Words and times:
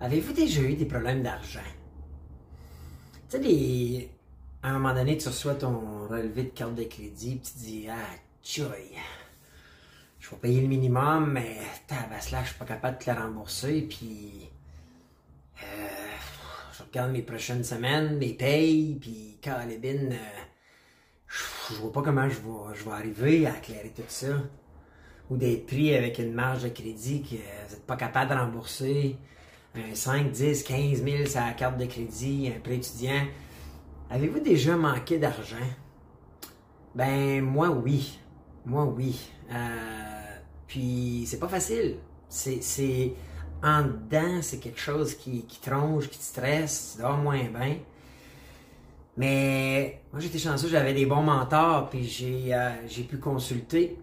Avez-vous 0.00 0.32
déjà 0.32 0.60
eu 0.62 0.74
des 0.74 0.86
problèmes 0.86 1.22
d'argent? 1.22 1.60
Tu 3.30 3.42
sais, 3.42 4.10
à 4.62 4.70
un 4.70 4.72
moment 4.74 4.94
donné, 4.94 5.16
tu 5.16 5.28
reçois 5.28 5.54
ton 5.54 6.06
relevé 6.08 6.44
de 6.44 6.48
carte 6.48 6.74
de 6.74 6.84
crédit, 6.84 7.36
puis 7.36 7.52
tu 7.52 7.58
dis, 7.58 7.86
ah, 7.88 8.16
tchoy, 8.42 8.92
je 10.18 10.30
vais 10.30 10.36
payer 10.36 10.60
le 10.62 10.68
minimum, 10.68 11.32
mais 11.32 11.58
là, 11.90 12.42
je 12.42 12.48
suis 12.48 12.58
pas 12.58 12.64
capable 12.64 12.98
de 12.98 13.04
te 13.04 13.10
le 13.10 13.16
rembourser, 13.16 13.82
puis 13.82 14.48
euh, 15.62 15.86
je 16.76 16.82
regarde 16.82 17.12
mes 17.12 17.22
prochaines 17.22 17.64
semaines, 17.64 18.16
mes 18.18 18.32
payes, 18.32 18.96
puis 19.00 19.38
Calébine, 19.40 20.12
euh, 20.12 20.40
je, 21.28 21.74
je 21.74 21.80
vois 21.80 21.92
pas 21.92 22.02
comment 22.02 22.28
je 22.28 22.40
vais, 22.40 22.90
arriver 22.90 23.46
à 23.46 23.56
éclairer 23.58 23.92
tout 23.94 24.02
ça. 24.08 24.42
Ou 25.30 25.36
d'être 25.36 25.66
pris 25.66 25.94
avec 25.94 26.18
une 26.18 26.34
marge 26.34 26.64
de 26.64 26.68
crédit 26.68 27.22
que 27.22 27.36
vous 27.36 27.74
n'êtes 27.74 27.86
pas 27.86 27.96
capable 27.96 28.30
de 28.30 28.36
rembourser 28.36 29.16
5, 29.94 30.30
10, 30.30 30.62
15 30.62 31.02
000 31.02 31.26
sur 31.26 31.40
la 31.40 31.52
carte 31.52 31.78
de 31.78 31.86
crédit, 31.86 32.52
un 32.54 32.60
prêt 32.60 32.76
étudiant. 32.76 33.24
Avez-vous 34.10 34.40
déjà 34.40 34.76
manqué 34.76 35.18
d'argent? 35.18 35.56
Ben, 36.94 37.40
moi, 37.42 37.70
oui. 37.70 38.18
Moi, 38.64 38.84
oui. 38.84 39.18
Euh, 39.50 40.36
puis, 40.66 41.24
c'est 41.26 41.38
pas 41.38 41.48
facile. 41.48 41.96
C'est, 42.28 43.14
en 43.62 43.82
dedans, 43.82 44.42
c'est 44.42 44.58
quelque 44.58 44.78
chose 44.80 45.14
qui, 45.14 45.44
qui 45.44 45.60
tronche, 45.60 46.08
qui 46.08 46.18
te 46.18 46.24
stresse, 46.24 46.94
tu 46.94 47.02
dors 47.02 47.16
moins 47.16 47.44
bien. 47.44 47.78
Mais 49.16 50.02
moi, 50.12 50.20
j'étais 50.20 50.38
chanceux, 50.38 50.68
j'avais 50.68 50.92
des 50.92 51.06
bons 51.06 51.22
mentors, 51.22 51.88
puis 51.88 52.04
j'ai, 52.04 52.54
euh, 52.54 52.70
pu 53.08 53.18
consulter. 53.18 53.98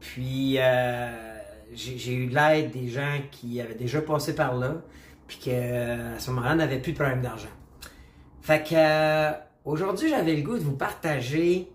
Puis, 0.00 0.56
euh, 0.58 1.27
j'ai 1.72 2.14
eu 2.14 2.26
de 2.26 2.34
l'aide 2.34 2.70
des 2.70 2.88
gens 2.88 3.20
qui 3.30 3.60
avaient 3.60 3.74
déjà 3.74 4.00
passé 4.00 4.34
par 4.34 4.56
là, 4.56 4.76
puis 5.26 5.38
qu'à 5.38 6.18
ce 6.18 6.30
moment-là, 6.30 6.54
n'avaient 6.54 6.80
plus 6.80 6.92
de 6.92 6.98
problème 6.98 7.20
d'argent. 7.20 7.48
Fait 8.40 8.62
que 8.62 8.74
euh, 8.74 9.32
aujourd'hui, 9.64 10.08
j'avais 10.08 10.34
le 10.34 10.42
goût 10.42 10.56
de 10.56 10.62
vous 10.62 10.76
partager 10.76 11.70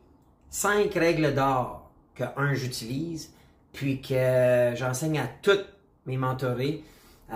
cinq 0.50 0.94
règles 0.96 1.34
d'or 1.34 1.92
que, 2.16 2.24
un, 2.36 2.54
j'utilise, 2.54 3.34
puis 3.72 4.02
que 4.02 4.74
j'enseigne 4.76 5.20
à 5.20 5.28
toutes 5.42 5.68
mes 6.06 6.18
mentorés 6.18 6.84
euh, 7.32 7.36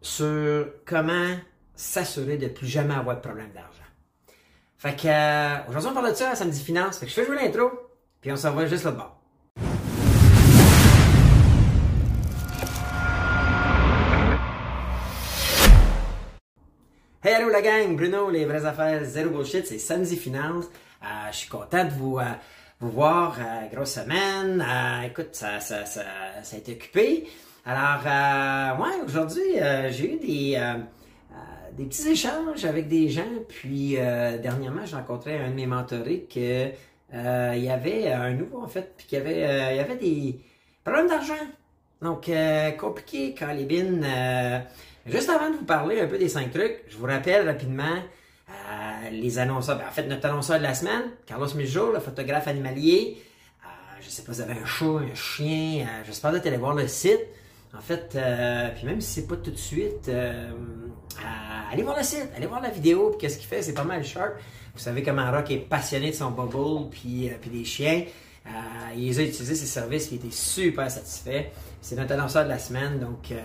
sur 0.00 0.66
comment 0.84 1.36
s'assurer 1.74 2.36
de 2.38 2.48
plus 2.48 2.66
jamais 2.66 2.94
avoir 2.94 3.16
de 3.16 3.20
problème 3.20 3.50
d'argent. 3.54 3.82
Fait 4.78 4.96
que 4.96 5.06
euh, 5.06 5.68
aujourd'hui, 5.68 5.90
on 5.90 5.94
parle 5.94 6.10
de 6.10 6.16
ça 6.16 6.30
à 6.30 6.34
Samedi 6.34 6.60
Finance. 6.60 6.98
Fait 6.98 7.06
que 7.06 7.10
je 7.10 7.14
fais 7.14 7.24
jouer 7.24 7.36
l'intro, 7.36 7.70
puis 8.20 8.32
on 8.32 8.36
s'en 8.36 8.52
va 8.52 8.66
juste 8.66 8.84
là-bas. 8.84 9.21
Hey, 17.24 17.34
allô 17.34 17.50
la 17.50 17.62
gang, 17.62 17.94
Bruno, 17.94 18.30
les 18.30 18.46
vraies 18.46 18.66
affaires, 18.66 19.04
zéro 19.04 19.30
bullshit, 19.30 19.64
c'est 19.64 19.78
Samedi 19.78 20.16
Finance. 20.16 20.64
Euh, 21.04 21.06
je 21.30 21.36
suis 21.36 21.48
content 21.48 21.84
de 21.84 21.90
vous, 21.90 22.18
euh, 22.18 22.24
vous 22.80 22.90
voir, 22.90 23.38
euh, 23.38 23.68
grosse 23.72 23.92
semaine. 23.92 24.66
Écoute, 25.06 25.28
ça, 25.30 25.60
ça, 25.60 25.86
ça, 25.86 26.02
ça, 26.42 26.56
a 26.56 26.58
été 26.58 26.72
occupé. 26.72 27.28
Alors, 27.64 28.80
ouais, 28.80 29.04
aujourd'hui, 29.04 29.54
j'ai 29.90 30.14
eu 30.14 30.18
des, 30.18 30.72
des 31.76 31.84
petits 31.84 32.08
échanges 32.08 32.64
avec 32.64 32.88
des 32.88 33.08
gens. 33.08 33.22
Puis, 33.48 33.92
dernièrement, 33.92 34.84
j'ai 34.84 34.96
rencontré 34.96 35.38
un 35.38 35.50
de 35.50 35.54
mes 35.54 35.66
mentorés 35.66 36.26
que 36.28 36.70
il 37.12 37.64
y 37.64 37.70
avait 37.70 38.10
un 38.10 38.32
nouveau, 38.32 38.62
en 38.64 38.68
fait, 38.68 38.94
puis 38.96 39.06
qu'il 39.06 39.18
y 39.18 39.20
avait, 39.20 39.74
il 39.74 39.76
y 39.76 39.80
avait 39.80 39.94
des 39.94 40.40
problèmes 40.82 41.06
d'argent. 41.06 41.34
Donc, 42.00 42.28
compliqué 42.80 43.32
quand 43.38 43.52
les 43.52 43.64
bines 43.64 44.04
Juste 45.06 45.28
avant 45.30 45.50
de 45.50 45.56
vous 45.56 45.64
parler 45.64 46.00
un 46.00 46.06
peu 46.06 46.16
des 46.16 46.28
cinq 46.28 46.52
trucs, 46.52 46.84
je 46.88 46.96
vous 46.96 47.06
rappelle 47.06 47.46
rapidement 47.46 47.96
euh, 48.48 49.10
les 49.10 49.38
annonceurs. 49.38 49.78
Ben, 49.78 49.86
en 49.88 49.90
fait, 49.90 50.06
notre 50.06 50.26
annonceur 50.26 50.58
de 50.58 50.62
la 50.62 50.74
semaine, 50.74 51.02
Carlos 51.26 51.52
Mijo, 51.56 51.92
le 51.92 51.98
photographe 51.98 52.46
animalier. 52.46 53.18
Euh, 53.64 53.66
je 54.00 54.08
sais 54.08 54.22
pas 54.22 54.32
si 54.32 54.42
vous 54.42 54.50
avez 54.50 54.60
un 54.60 54.64
chat, 54.64 54.84
un 54.84 55.14
chien. 55.14 55.86
Euh, 55.86 56.02
J'espère 56.06 56.30
que 56.30 56.38
vous 56.38 56.46
allez 56.46 56.56
voir 56.56 56.74
le 56.74 56.86
site. 56.86 57.20
En 57.76 57.80
fait, 57.80 58.12
euh, 58.14 58.68
puis 58.76 58.86
même 58.86 59.00
si 59.00 59.20
c'est 59.20 59.26
pas 59.26 59.36
tout 59.36 59.50
de 59.50 59.56
suite, 59.56 60.08
allez 61.72 61.82
voir 61.82 61.96
le 61.96 62.04
site, 62.04 62.28
allez 62.36 62.46
voir 62.46 62.60
la 62.60 62.68
vidéo, 62.68 63.10
puis 63.10 63.18
qu'est-ce 63.18 63.38
qu'il 63.38 63.48
fait, 63.48 63.62
c'est 63.62 63.72
pas 63.72 63.82
mal 63.82 64.04
sharp. 64.04 64.34
Vous 64.74 64.80
savez 64.80 65.02
comment 65.02 65.30
Rock 65.32 65.50
est 65.50 65.56
passionné 65.56 66.10
de 66.10 66.14
son 66.14 66.30
bubble, 66.30 66.90
puis, 66.90 67.30
des 67.50 67.64
chiens. 67.64 68.04
Il 68.94 69.18
a 69.18 69.22
utilisés, 69.22 69.54
ses 69.54 69.66
services, 69.66 70.10
il 70.12 70.16
était 70.16 70.30
super 70.30 70.90
satisfait. 70.90 71.50
C'est 71.82 71.96
notre 71.96 72.12
annonceur 72.12 72.44
de 72.44 72.48
la 72.48 72.60
semaine, 72.60 73.00
donc 73.00 73.32
euh, 73.32 73.40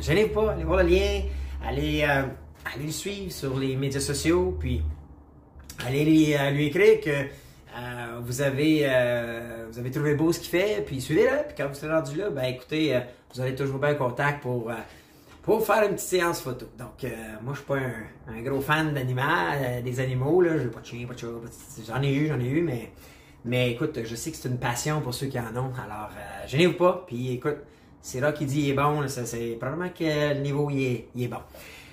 gênez 0.00 0.26
pas, 0.26 0.52
allez 0.52 0.62
voir 0.62 0.84
le 0.84 0.88
lien, 0.88 1.22
allez, 1.66 2.06
euh, 2.08 2.22
allez 2.72 2.86
le 2.86 2.92
suivre 2.92 3.32
sur 3.32 3.58
les 3.58 3.74
médias 3.74 3.98
sociaux, 3.98 4.56
puis 4.58 4.82
allez 5.84 6.04
lui, 6.04 6.32
euh, 6.32 6.56
écrire 6.58 7.00
que 7.00 7.26
vous, 8.20 8.40
avez, 8.40 8.86
vous 9.68 9.78
avez 9.80 9.90
trouvé 9.90 10.14
beau 10.14 10.32
ce 10.32 10.38
qu'il 10.38 10.50
fait, 10.50 10.84
puis 10.86 11.00
suivez-le, 11.00 11.44
puis 11.48 11.54
quand 11.56 11.66
vous 11.66 11.74
serez 11.74 11.92
rendu 11.92 12.16
là, 12.18 12.30
ben 12.30 12.44
écoutez, 12.44 13.00
vous 13.34 13.40
aurez 13.40 13.56
toujours 13.56 13.80
bien 13.80 13.94
contact 13.94 14.42
pour 14.42 14.70
pour 15.42 15.66
faire 15.66 15.82
une 15.82 15.96
petite 15.96 16.08
séance 16.08 16.40
photo. 16.40 16.66
Donc, 16.78 17.04
moi, 17.42 17.52
je 17.52 17.58
suis 17.58 17.66
pas 17.66 17.78
un, 18.28 18.42
gros 18.42 18.60
fan 18.60 18.94
d'animal, 18.94 19.82
des 19.82 19.98
animaux, 19.98 20.40
là. 20.40 20.56
J'ai 20.56 20.68
pas 20.68 20.80
de 20.80 20.86
chien, 20.86 21.04
pas 21.04 21.14
de 21.14 21.18
chat, 21.18 21.26
j'en 21.88 22.00
ai 22.00 22.14
eu, 22.14 22.28
j'en 22.28 22.38
ai 22.38 22.46
eu, 22.46 22.62
mais 22.62 22.92
mais 23.44 23.72
écoute, 23.72 23.98
je 24.04 24.14
sais 24.14 24.30
que 24.30 24.36
c'est 24.36 24.48
une 24.48 24.58
passion 24.58 25.00
pour 25.00 25.14
ceux 25.14 25.26
qui 25.26 25.40
en 25.40 25.56
ont. 25.56 25.72
Alors, 25.82 26.10
gênez-vous 26.46 26.74
pas. 26.74 27.04
Puis 27.08 27.32
écoute, 27.32 27.56
c'est 28.02 28.20
là 28.20 28.32
qui 28.32 28.44
dit 28.44 28.60
il 28.60 28.70
est 28.70 28.74
bon. 28.74 29.06
C'est 29.08 29.56
probablement 29.58 29.90
que 29.90 30.34
le 30.34 30.40
niveau 30.40 30.68
il 30.70 30.82
est, 30.82 31.08
il 31.14 31.24
est 31.24 31.28
bon. 31.28 31.38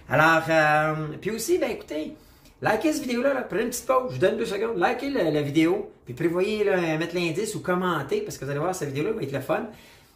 Alors, 0.09 0.43
euh, 0.49 0.95
puis 1.21 1.29
aussi, 1.29 1.59
ben 1.59 1.69
écoutez, 1.69 2.15
likez 2.63 2.93
cette 2.93 3.03
vidéo-là, 3.03 3.35
là, 3.35 3.41
prenez 3.43 3.63
une 3.63 3.69
petite 3.69 3.85
pause, 3.85 4.07
je 4.09 4.15
vous 4.15 4.19
donne 4.19 4.37
deux 4.37 4.45
secondes, 4.45 4.75
likez 4.77 5.11
la, 5.11 5.41
vidéo, 5.43 5.91
puis 6.03 6.15
prévoyez 6.15 6.63
là, 6.63 6.97
mettre 6.97 7.13
l'indice 7.13 7.53
ou 7.53 7.59
commenter, 7.59 8.21
parce 8.21 8.39
que 8.39 8.45
vous 8.45 8.49
allez 8.49 8.59
voir, 8.59 8.73
cette 8.73 8.89
vidéo-là 8.89 9.11
va 9.11 9.21
être 9.21 9.31
le 9.31 9.39
fun. 9.39 9.67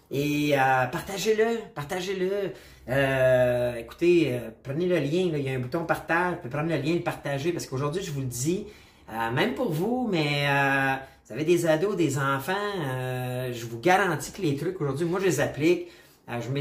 Et 0.09 0.53
euh, 0.53 0.85
partagez-le, 0.87 1.59
partagez-le. 1.75 2.53
Euh, 2.89 3.75
écoutez, 3.75 4.39
prenez 4.63 4.87
le 4.87 4.97
lien, 4.97 5.29
il 5.31 5.41
y 5.41 5.49
a 5.49 5.53
un 5.53 5.59
bouton 5.59 5.85
partage, 5.85 6.37
puis 6.41 6.49
prenez 6.49 6.75
le 6.75 6.83
lien 6.83 6.93
et 6.93 6.97
le 6.97 7.03
partager, 7.03 7.51
parce 7.51 7.67
qu'aujourd'hui, 7.67 8.01
je 8.01 8.11
vous 8.11 8.21
le 8.21 8.27
dis, 8.27 8.65
même 9.33 9.53
pour 9.53 9.71
vous, 9.71 10.09
mais 10.11 10.47
vous 11.25 11.33
avez 11.33 11.45
des 11.45 11.65
ados, 11.65 11.95
des 11.95 12.17
enfants, 12.17 12.53
euh, 12.85 13.53
je 13.53 13.65
vous 13.65 13.79
garantis 13.79 14.33
que 14.33 14.41
les 14.41 14.57
trucs 14.57 14.79
aujourd'hui, 14.81 15.05
moi 15.05 15.21
je 15.21 15.25
les 15.25 15.39
applique. 15.39 15.87
Euh, 16.29 16.39
je, 16.41 16.49
me 16.49 16.55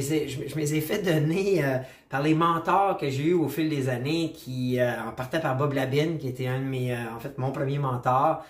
les 0.61 0.75
ai, 0.75 0.81
fait 0.81 1.03
donner 1.03 1.65
euh, 1.65 1.79
par 2.09 2.23
les 2.23 2.35
mentors 2.35 2.97
que 2.97 3.11
j'ai 3.11 3.25
eu 3.25 3.33
au 3.33 3.49
fil 3.49 3.69
des 3.69 3.89
années, 3.89 4.33
qui 4.33 4.79
en 4.81 5.13
partait 5.13 5.41
par 5.41 5.57
Bob 5.57 5.73
Labine, 5.73 6.19
qui 6.19 6.29
était 6.29 6.47
un 6.47 6.61
de 6.61 6.65
mes, 6.65 6.97
en 6.97 7.19
fait, 7.19 7.39
mon 7.39 7.51
premier 7.51 7.79
mentor. 7.79 8.45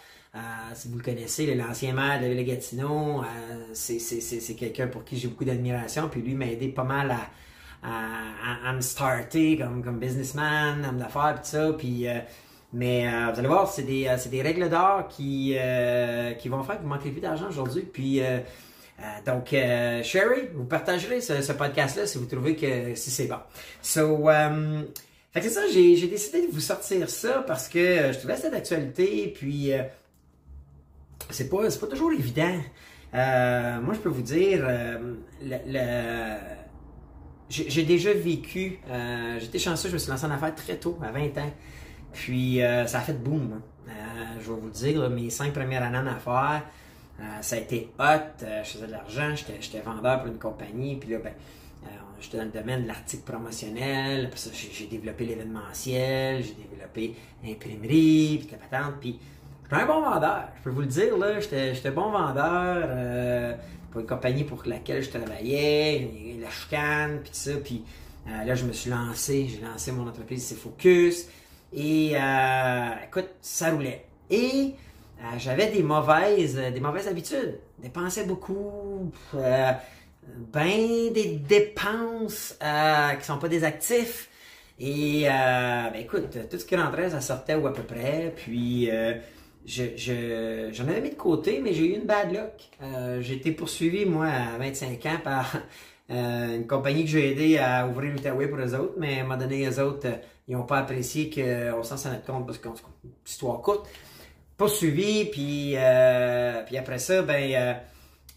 si 0.75 0.89
vous 0.89 0.99
le 0.99 1.03
connaissez, 1.03 1.55
l'ancien 1.55 1.95
maire 1.95 2.21
de 2.21 2.27
Ville 2.27 2.45
Gatineau, 2.47 3.23
c'est 3.73 4.57
quelqu'un 4.59 4.89
pour 4.89 5.05
qui 5.05 5.17
j'ai 5.17 5.29
beaucoup 5.29 5.45
d'admiration. 5.45 6.09
Puis 6.11 6.21
lui 6.21 6.35
m'a 6.35 6.47
aidé 6.47 6.69
pas 6.69 6.85
mal 6.85 7.11
à, 7.11 7.21
à, 7.83 8.69
à, 8.69 8.73
me 8.75 8.81
starter 8.81 9.57
comme, 9.57 9.83
comme 9.83 9.99
businessman, 9.99 10.85
homme 10.85 10.99
d'affaires, 10.99 11.37
tout 11.37 11.49
ça. 11.49 11.73
Puis 11.73 12.07
mais 12.73 13.07
euh, 13.07 13.31
vous 13.33 13.39
allez 13.39 13.49
voir, 13.49 13.71
c'est 13.71 13.83
des, 13.83 14.07
euh, 14.07 14.17
des, 14.31 14.41
règles 14.41 14.71
d'or 14.71 15.07
qui, 15.09 15.55
euh, 15.59 16.33
qui 16.33 16.49
vont 16.49 16.63
faire 16.63 16.79
que 16.79 16.83
vous 16.83 16.89
manquez 16.89 17.11
plus 17.11 17.21
d'argent 17.21 17.49
aujourd'hui. 17.49 17.83
Puis 17.83 18.21
donc, 19.27 19.49
Sherry, 19.51 20.49
vous 20.55 20.65
partagerez 20.65 21.21
ce, 21.21 21.53
podcast-là 21.53 22.07
si 22.07 22.19
vous 22.19 22.27
trouvez 22.27 22.57
que 22.57 22.95
si 22.95 23.11
c'est 23.11 23.27
bon. 23.27 23.41
So, 23.83 24.29
fait 25.33 25.41
que 25.41 25.49
c'est 25.49 25.55
ça, 25.55 25.63
j'ai 25.73 26.07
décidé 26.07 26.47
de 26.47 26.53
vous 26.53 26.61
sortir 26.61 27.09
ça 27.09 27.43
parce 27.47 27.69
que 27.69 28.13
je 28.13 28.19
trouvais 28.19 28.37
ça 28.37 28.49
d'actualité. 28.49 29.33
Puis 29.37 29.73
c'est 31.31 31.49
pas, 31.49 31.69
pas 31.69 31.87
toujours 31.89 32.13
évident. 32.13 32.61
moi, 33.13 33.93
je 33.93 33.99
peux 33.99 34.09
vous 34.09 34.23
dire, 34.23 34.67
le, 35.43 36.37
j'ai 37.51 37.83
déjà 37.83 38.13
vécu, 38.15 38.79
j'étais 39.41 39.59
chanceux, 39.59 39.89
je 39.89 39.95
me 39.95 39.99
suis 39.99 40.11
lancé 40.11 40.25
en 40.27 40.31
affaires 40.31 40.55
très 40.55 40.77
tôt, 40.77 40.97
à 41.03 41.11
20 41.11 41.39
ans. 41.39 41.53
Puis 42.13 42.63
euh, 42.63 42.87
ça 42.87 42.99
a 42.99 43.01
fait 43.01 43.15
boom. 43.15 43.55
Hein. 43.55 43.63
Euh, 43.89 44.41
je 44.41 44.53
vais 44.53 44.61
vous 44.61 44.67
le 44.67 44.73
dire, 44.73 45.11
mes 45.11 45.31
cinq 45.31 45.53
premières 45.53 45.83
années 45.83 45.99
en 45.99 46.07
affaires, 46.07 46.63
euh, 47.21 47.25
ça 47.41 47.57
a 47.57 47.59
été 47.59 47.91
hot. 47.99 48.05
je 48.41 48.69
faisais 48.69 48.87
de 48.87 48.93
l'argent, 48.93 49.35
j'étais 49.35 49.81
vendeur 49.81 50.21
pour 50.21 50.29
une 50.29 50.39
compagnie. 50.39 50.97
Puis 50.97 51.11
là, 51.11 51.19
ben, 51.19 51.33
j'étais 52.21 52.39
dans 52.39 52.45
le 52.45 52.51
domaine 52.51 52.83
de 52.83 52.89
l'article 52.89 53.25
promotionnel. 53.25 54.31
Puis 54.31 54.41
ça, 54.41 54.51
j'ai 54.53 54.87
développé 54.87 55.25
l'événementiel, 55.25 56.43
j'ai 56.43 56.55
développé 56.55 57.17
l'imprimerie, 57.45 58.39
puis 58.43 58.49
la 58.53 58.59
patente. 58.59 59.01
Puis 59.01 59.19
j'étais 59.65 59.83
un 59.83 59.87
bon 59.87 60.01
vendeur. 60.03 60.49
Je 60.59 60.63
peux 60.63 60.71
vous 60.71 60.83
le 60.83 60.87
dire, 60.87 61.17
là, 61.17 61.41
j'étais 61.41 61.91
bon 61.91 62.11
vendeur 62.11 63.57
pour 63.91 64.01
une 64.01 64.07
compagnie 64.07 64.45
pour 64.45 64.63
laquelle 64.65 65.03
je 65.03 65.11
travaillais, 65.11 66.39
la 66.41 66.51
chicane, 66.51 67.21
puis 67.23 67.31
tout 67.31 67.51
ça. 67.51 67.53
Puis 67.63 67.85
là, 68.27 68.55
je 68.55 68.65
me 68.65 68.73
suis 68.73 68.91
lancé, 68.91 69.49
j'ai 69.49 69.65
lancé 69.65 69.93
mon 69.93 70.09
entreprise, 70.09 70.45
c'est 70.45 70.57
Focus. 70.57 71.27
Et 71.73 72.13
euh, 72.15 72.89
écoute, 73.07 73.31
ça 73.41 73.71
roulait. 73.71 74.05
Et 74.31 74.75
euh, 75.21 75.39
j'avais 75.39 75.71
des 75.71 75.83
mauvaises, 75.83 76.57
des 76.57 76.81
mauvaises 76.81 77.09
habitudes. 77.09 77.59
Dépensais 77.79 78.25
beaucoup. 78.25 79.11
Euh, 79.35 79.73
ben 80.53 81.13
des 81.13 81.37
dépenses 81.37 82.57
euh, 82.63 83.11
qui 83.15 83.25
sont 83.25 83.39
pas 83.39 83.49
des 83.49 83.65
actifs. 83.65 84.29
Et 84.79 85.25
euh, 85.27 85.91
ben 85.91 86.01
écoute, 86.01 86.37
tout 86.51 86.59
ce 86.59 86.65
qui 86.65 86.77
rentrait, 86.77 87.11
ça 87.11 87.21
sortait 87.21 87.55
ou 87.55 87.67
à 87.67 87.73
peu 87.73 87.83
près. 87.83 88.33
Puis 88.37 88.91
euh, 88.91 89.15
je, 89.67 90.71
j'en 90.73 90.89
avais 90.89 91.01
mis 91.01 91.11
de 91.11 91.15
côté, 91.15 91.61
mais 91.63 91.73
j'ai 91.73 91.87
eu 91.87 91.97
une 91.97 92.05
bad 92.07 92.33
luck. 92.33 92.53
Euh, 92.83 93.21
j'ai 93.21 93.35
été 93.35 93.53
poursuivi, 93.53 94.05
moi, 94.07 94.27
à 94.27 94.59
25 94.59 95.07
ans 95.07 95.19
par 95.23 95.57
euh, 96.11 96.57
une 96.57 96.67
compagnie 96.67 97.05
que 97.05 97.11
j'ai 97.11 97.33
aidé 97.33 97.59
à 97.59 97.87
ouvrir 97.87 98.13
l'Outaouais 98.13 98.49
pour 98.49 98.59
eux 98.59 98.75
autres, 98.75 98.95
mais 98.99 99.19
à 99.19 99.21
un 99.21 99.23
moment 99.25 99.37
donné, 99.37 99.67
eux 99.67 99.81
autres, 99.81 100.07
euh, 100.07 100.17
ils 100.53 100.57
n'ont 100.57 100.65
pas 100.65 100.79
apprécié 100.79 101.31
qu'on 101.31 101.83
s'en 101.83 102.11
notre 102.11 102.27
compte 102.27 102.47
parce 102.47 102.59
qu'on 102.59 102.75
histoire 103.27 103.63
courte. 103.63 103.89
Poursuivi, 104.59 105.25
puis, 105.25 105.73
euh, 105.77 106.63
puis 106.67 106.77
après 106.77 106.99
ça, 106.99 107.23
ben 107.23 107.55
euh, 107.55 107.73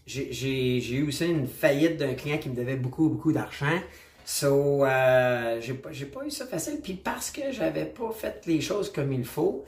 j'ai, 0.06 0.94
eu 0.94 1.06
aussi 1.06 1.26
une 1.26 1.46
faillite 1.46 1.98
d'un 1.98 2.14
client 2.14 2.38
qui 2.38 2.48
me 2.48 2.56
devait 2.56 2.76
beaucoup, 2.76 3.10
beaucoup 3.10 3.32
d'argent. 3.32 3.78
So, 4.24 4.86
euh, 4.86 5.60
j'ai, 5.60 5.74
pas, 5.74 5.90
pas 5.90 6.26
eu 6.26 6.30
ça 6.30 6.46
facile. 6.46 6.80
Puis 6.82 6.94
parce 6.94 7.30
que 7.30 7.52
j'avais 7.52 7.84
pas 7.84 8.10
fait 8.12 8.42
les 8.46 8.62
choses 8.62 8.90
comme 8.90 9.12
il 9.12 9.26
faut, 9.26 9.66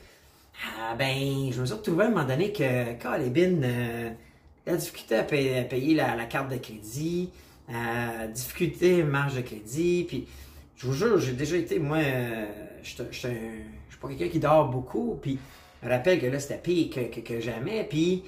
ah, 0.65 0.95
ben, 0.99 1.53
je 1.53 1.61
me 1.61 1.67
suis 1.67 1.75
retrouvé 1.75 2.05
à 2.05 2.07
un 2.07 2.11
moment 2.11 2.25
donné 2.25 2.51
que, 2.51 2.95
Calébine, 2.95 3.63
euh, 3.63 4.11
la 4.67 4.77
difficulté 4.77 5.17
à 5.17 5.23
payer, 5.23 5.95
la, 5.95 6.25
carte 6.25 6.51
de 6.51 6.57
crédit, 6.57 7.29
euh, 7.69 8.27
difficulté 8.29 9.03
marge 9.03 9.37
de 9.37 9.43
crédit, 9.43 10.07
puis 10.09 10.27
je 10.79 10.87
vous 10.87 10.93
jure, 10.93 11.19
j'ai 11.19 11.33
déjà 11.33 11.57
été, 11.57 11.79
moi, 11.81 11.99
je 12.83 12.89
suis 12.89 13.99
pas 14.01 14.09
quelqu'un 14.09 14.29
qui 14.29 14.39
dort 14.39 14.69
beaucoup, 14.69 15.19
puis 15.21 15.39
je 15.83 15.89
me 15.89 15.93
rappelle 15.93 16.21
que 16.21 16.27
là, 16.27 16.39
c'était 16.39 16.59
pire 16.59 16.89
que, 17.25 17.41
jamais, 17.41 17.85
puis 17.89 18.23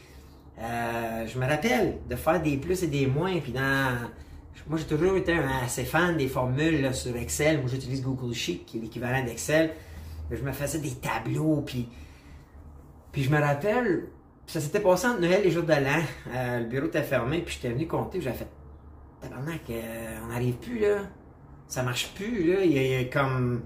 euh, 0.59 1.27
je 1.27 1.39
me 1.39 1.47
rappelle 1.47 1.99
de 2.09 2.17
faire 2.17 2.43
des 2.43 2.57
plus 2.57 2.83
et 2.83 2.89
des 2.89 3.07
moins, 3.07 3.39
puis 3.39 3.53
dans... 3.53 3.97
Moi, 4.69 4.79
j'ai 4.79 4.85
toujours 4.85 5.17
été 5.17 5.33
un, 5.33 5.49
assez 5.65 5.85
fan 5.85 6.17
des 6.17 6.29
formules 6.29 6.93
sur 6.95 7.17
Excel. 7.17 7.61
Moi, 7.61 7.69
j'utilise 7.69 8.03
Google 8.03 8.35
Sheet, 8.35 8.65
qui 8.67 8.77
est 8.77 8.81
l'équivalent 8.81 9.25
d'Excel. 9.25 9.71
Je 10.31 10.43
me 10.43 10.53
faisais 10.53 10.79
des 10.79 10.95
tableaux, 10.97 11.63
puis 11.63 11.89
je 13.17 13.31
me 13.31 13.41
rappelle, 13.41 14.09
ça 14.47 14.61
s'était 14.61 14.81
passé 14.81 15.07
entre 15.07 15.21
Noël 15.21 15.41
et 15.41 15.45
les 15.45 15.51
jours 15.51 15.65
de 15.65 15.73
l'an. 15.73 16.03
Euh, 16.35 16.61
le 16.61 16.67
bureau 16.67 16.87
était 16.87 17.03
fermé, 17.03 17.43
puis 17.43 17.55
j'étais 17.55 17.73
venu 17.73 17.87
compter, 17.87 18.21
j'avais 18.21 18.37
fait 18.37 18.49
Tabarnak, 19.21 19.63
euh, 19.71 20.19
on 20.25 20.29
n'arrive 20.29 20.57
plus 20.57 20.79
là. 20.81 20.99
Ça 21.71 21.83
marche 21.83 22.13
plus, 22.15 22.53
là. 22.53 22.63
Il 22.63 22.73
y, 22.73 22.95
a, 22.97 23.05
comme 23.05 23.63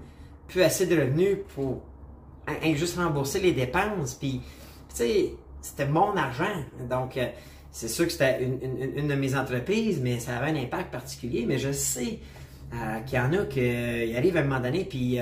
plus 0.47 0.61
assez 0.61 0.85
de 0.85 0.97
revenus 0.97 1.39
pour 1.53 1.81
juste 2.75 2.95
rembourser 2.97 3.41
les 3.41 3.51
dépenses. 3.51 4.15
Puis, 4.15 4.41
tu 4.89 4.95
sais, 4.95 5.33
c'était 5.61 5.87
mon 5.87 6.15
argent. 6.15 6.63
Donc, 6.89 7.17
euh, 7.17 7.27
c'est 7.71 7.89
sûr 7.89 8.05
que 8.05 8.13
c'était 8.13 8.41
une, 8.41 8.59
une, 8.61 8.97
une, 8.99 9.07
de 9.09 9.15
mes 9.15 9.35
entreprises, 9.35 9.99
mais 10.01 10.19
ça 10.19 10.37
avait 10.37 10.57
un 10.57 10.63
impact 10.63 10.91
particulier. 10.91 11.45
Mais 11.45 11.57
je 11.57 11.73
sais 11.73 12.19
euh, 12.73 12.99
qu'il 13.01 13.17
y 13.17 13.21
en 13.21 13.33
a 13.33 13.45
qui 13.45 14.15
arrivent 14.15 14.37
à 14.37 14.39
un 14.39 14.43
moment 14.43 14.61
donné, 14.61 14.85
puis 14.85 15.19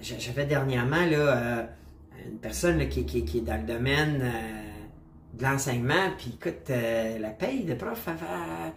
j'avais 0.00 0.46
dernièrement, 0.46 1.04
là, 1.04 1.68
une 2.26 2.38
personne 2.38 2.78
là, 2.78 2.86
qui, 2.86 3.04
qui, 3.04 3.24
qui, 3.24 3.38
est 3.38 3.42
dans 3.42 3.56
le 3.56 3.66
domaine 3.66 4.20
euh, 4.22 5.38
de 5.38 5.42
l'enseignement, 5.42 6.10
puis 6.16 6.32
écoute, 6.34 6.70
euh, 6.70 7.18
la 7.18 7.30
paye 7.30 7.64
de 7.64 7.74
prof, 7.74 8.08
avait 8.08 8.72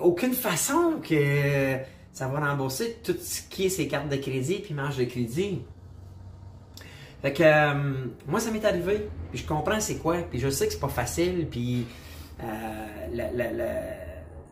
aucune 0.00 0.34
façon 0.34 1.00
que 1.02 1.76
ça 2.12 2.28
va 2.28 2.40
rembourser 2.40 2.98
tout 3.04 3.16
ce 3.20 3.42
qui 3.42 3.66
est 3.66 3.68
ses 3.68 3.88
cartes 3.88 4.08
de 4.08 4.16
crédit 4.16 4.56
puis 4.58 4.74
marge 4.74 4.96
de 4.96 5.04
crédit. 5.04 5.62
Fait 7.22 7.32
que 7.32 7.42
euh, 7.42 8.06
moi, 8.26 8.40
ça 8.40 8.50
m'est 8.50 8.64
arrivé, 8.64 9.08
puis 9.30 9.40
je 9.40 9.46
comprends 9.46 9.78
c'est 9.80 9.96
quoi, 9.96 10.18
puis 10.30 10.38
je 10.38 10.48
sais 10.48 10.66
que 10.66 10.72
c'est 10.72 10.80
pas 10.80 10.88
facile, 10.88 11.46
puis 11.50 11.86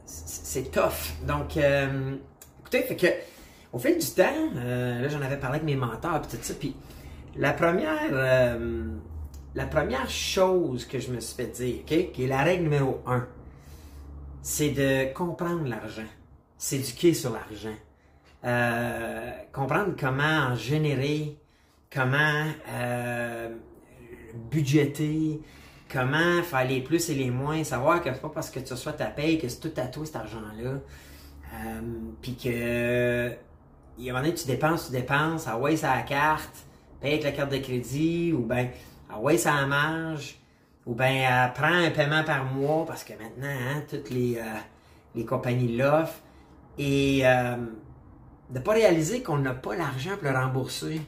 c'est 0.04 0.70
tough. 0.70 1.14
Donc, 1.26 1.56
écoutez, 1.56 2.82
fait 2.82 2.96
que 2.96 3.06
au 3.72 3.78
fil 3.78 3.98
du 3.98 4.06
temps, 4.06 4.50
là 4.54 5.08
j'en 5.08 5.22
avais 5.22 5.38
parlé 5.38 5.56
avec 5.56 5.64
mes 5.64 5.76
mentors, 5.76 6.20
puis 6.22 6.36
tout 6.36 6.44
ça, 6.44 6.54
puis 6.54 6.74
la 7.38 7.52
première, 7.52 8.10
euh, 8.12 8.86
la 9.54 9.66
première 9.66 10.10
chose 10.10 10.84
que 10.84 10.98
je 10.98 11.10
me 11.10 11.20
suis 11.20 11.36
fait 11.36 11.46
dire, 11.46 11.84
qui 12.12 12.24
est 12.24 12.26
la 12.26 12.42
règle 12.42 12.64
numéro 12.64 13.00
un, 13.06 13.26
c'est 14.42 14.70
de 14.70 15.12
comprendre 15.12 15.66
l'argent, 15.68 16.06
s'éduquer 16.56 17.14
sur 17.14 17.32
l'argent, 17.32 17.76
euh, 18.44 19.30
comprendre 19.52 19.94
comment 19.98 20.22
en 20.22 20.54
générer, 20.54 21.36
comment 21.92 22.44
euh, 22.70 23.48
budgéter, 24.50 25.40
comment 25.90 26.42
faire 26.42 26.66
les 26.66 26.80
plus 26.80 27.10
et 27.10 27.14
les 27.14 27.30
moins, 27.30 27.64
savoir 27.64 28.02
que 28.02 28.12
c'est 28.12 28.20
pas 28.20 28.28
parce 28.28 28.50
que 28.50 28.60
tu 28.60 28.72
reçois 28.72 28.92
ta 28.92 29.06
paye 29.06 29.38
que 29.38 29.48
c'est 29.48 29.60
tout 29.60 29.80
à 29.80 29.86
toi 29.86 30.04
cet 30.06 30.16
argent-là, 30.16 30.80
puis 32.20 32.36
que 32.36 33.32
il 33.98 34.04
y 34.04 34.10
a 34.10 34.12
un 34.12 34.16
moment 34.16 34.28
donné, 34.28 34.38
tu 34.38 34.46
dépenses, 34.46 34.86
tu 34.86 34.92
dépenses, 34.92 35.46
ah 35.48 35.58
ouais, 35.58 35.76
ça 35.76 35.96
la 35.96 36.02
carte, 36.02 36.54
paye 37.00 37.12
avec 37.14 37.24
la 37.24 37.32
carte 37.32 37.50
de 37.50 37.58
crédit, 37.58 38.32
ou 38.32 38.44
bien, 38.44 38.68
ah 39.10 39.18
ouais, 39.18 39.36
ça 39.36 39.66
marge, 39.66 40.38
ou 40.88 40.94
bien, 40.94 41.30
euh, 41.30 41.48
prends 41.48 41.66
un 41.66 41.90
paiement 41.90 42.24
par 42.24 42.46
mois, 42.46 42.86
parce 42.86 43.04
que 43.04 43.12
maintenant, 43.12 43.46
hein, 43.46 43.82
toutes 43.90 44.08
les, 44.08 44.38
euh, 44.38 44.42
les 45.14 45.26
compagnies 45.26 45.76
l'offrent, 45.76 46.22
et 46.78 47.20
euh, 47.26 47.56
de 48.48 48.58
ne 48.58 48.64
pas 48.64 48.72
réaliser 48.72 49.22
qu'on 49.22 49.36
n'a 49.36 49.52
pas 49.52 49.76
l'argent 49.76 50.16
pour 50.16 50.30
le 50.30 50.38
rembourser. 50.38 51.02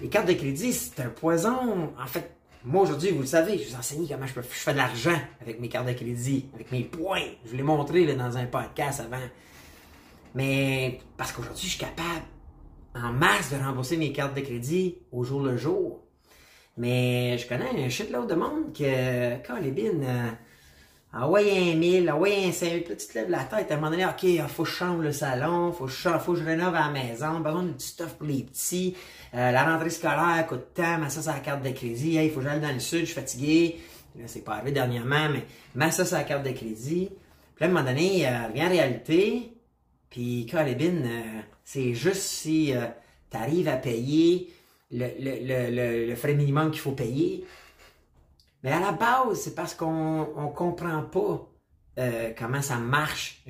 Les 0.00 0.08
cartes 0.08 0.28
de 0.28 0.34
crédit, 0.34 0.72
c'est 0.72 1.00
un 1.00 1.08
poison. 1.08 1.92
En 2.00 2.06
fait, 2.06 2.36
moi 2.64 2.84
aujourd'hui, 2.84 3.10
vous 3.10 3.22
le 3.22 3.26
savez, 3.26 3.58
je 3.58 3.70
vous 3.70 3.74
enseigne 3.74 4.06
comment 4.06 4.26
je, 4.26 4.34
peux, 4.34 4.42
je 4.42 4.46
fais 4.46 4.72
de 4.72 4.78
l'argent 4.78 5.18
avec 5.40 5.58
mes 5.58 5.68
cartes 5.68 5.88
de 5.88 5.92
crédit, 5.94 6.48
avec 6.54 6.70
mes 6.70 6.84
points. 6.84 7.26
Je 7.44 7.50
vous 7.50 7.56
l'ai 7.56 7.64
montré 7.64 8.06
là, 8.06 8.14
dans 8.14 8.36
un 8.36 8.46
podcast 8.46 9.00
avant. 9.00 9.16
Mais 10.36 11.00
parce 11.16 11.32
qu'aujourd'hui, 11.32 11.64
je 11.64 11.70
suis 11.70 11.80
capable 11.80 12.24
en 12.94 13.12
masse 13.12 13.50
de 13.50 13.56
rembourser 13.56 13.96
mes 13.96 14.12
cartes 14.12 14.36
de 14.36 14.42
crédit 14.42 14.98
au 15.10 15.24
jour 15.24 15.42
le 15.42 15.56
jour. 15.56 16.04
Mais 16.78 17.36
je 17.38 17.46
connais 17.46 17.84
un 17.84 17.88
shitload 17.88 18.28
de 18.28 18.34
monde 18.34 18.72
que, 18.72 19.46
quand 19.46 19.58
les 19.60 19.70
bines, 19.70 20.04
euh, 20.04 20.30
envoyer 21.12 21.72
un 21.72 21.76
mille, 21.76 22.10
envoyer 22.10 22.48
un 22.48 22.52
5000, 22.52 22.84
puis 22.84 22.96
tu 22.96 23.06
te 23.08 23.18
lèves 23.18 23.30
la 23.30 23.44
tête, 23.44 23.70
à 23.70 23.74
un 23.74 23.76
moment 23.76 23.90
donné, 23.90 24.06
ok, 24.06 24.22
il 24.22 24.40
faut 24.42 24.62
que 24.62 24.68
je 24.68 24.74
change 24.74 25.02
le 25.02 25.12
salon, 25.12 25.72
faut 25.72 25.86
que 25.86 25.90
je, 25.90 26.08
faut 26.18 26.32
que 26.32 26.38
je 26.38 26.44
rénove 26.44 26.74
la 26.74 26.88
maison, 26.90 27.40
besoin 27.40 27.64
de 27.64 27.72
du 27.72 27.84
stuff 27.84 28.14
pour 28.14 28.26
les 28.26 28.44
petits, 28.44 28.96
euh, 29.34 29.50
la 29.50 29.64
rentrée 29.64 29.90
scolaire 29.90 30.46
coûte 30.48 30.72
tant, 30.74 30.98
mais 30.98 31.10
ça, 31.10 31.20
c'est 31.20 31.32
la 31.32 31.40
carte 31.40 31.62
de 31.62 31.70
crédit, 31.70 32.14
il 32.14 32.30
faut 32.30 32.40
que 32.40 32.46
j'aille 32.46 32.60
dans 32.60 32.72
le 32.72 32.78
sud, 32.78 33.00
je 33.00 33.06
suis 33.06 33.14
fatigué, 33.14 33.80
c'est 34.26 34.44
pas 34.44 34.54
arrivé 34.54 34.72
dernièrement, 34.72 35.28
mais, 35.74 35.90
ça, 35.90 36.04
c'est 36.04 36.16
la 36.16 36.24
carte 36.24 36.44
de 36.44 36.52
crédit. 36.52 37.10
Puis 37.54 37.64
là, 37.64 37.66
à 37.66 37.70
un 37.70 37.72
moment 37.72 37.84
donné, 37.84 38.26
euh, 38.26 38.46
revient 38.46 38.62
en 38.62 38.68
réalité, 38.68 39.52
puis 40.10 40.46
Caribine, 40.46 41.02
euh, 41.04 41.40
c'est 41.64 41.94
juste 41.94 42.22
si 42.22 42.74
euh, 42.74 42.86
tu 43.30 43.36
arrives 43.36 43.68
à 43.68 43.76
payer 43.76 44.52
le, 44.90 45.06
le, 45.18 45.70
le, 45.70 46.06
le 46.06 46.16
frais 46.16 46.34
minimum 46.34 46.70
qu'il 46.70 46.80
faut 46.80 46.92
payer. 46.92 47.44
Mais 48.62 48.72
à 48.72 48.80
la 48.80 48.92
base, 48.92 49.40
c'est 49.40 49.54
parce 49.54 49.74
qu'on 49.74 50.20
ne 50.20 50.52
comprend 50.54 51.02
pas 51.02 51.48
euh, 51.98 52.32
comment 52.36 52.62
ça 52.62 52.76
marche, 52.76 53.42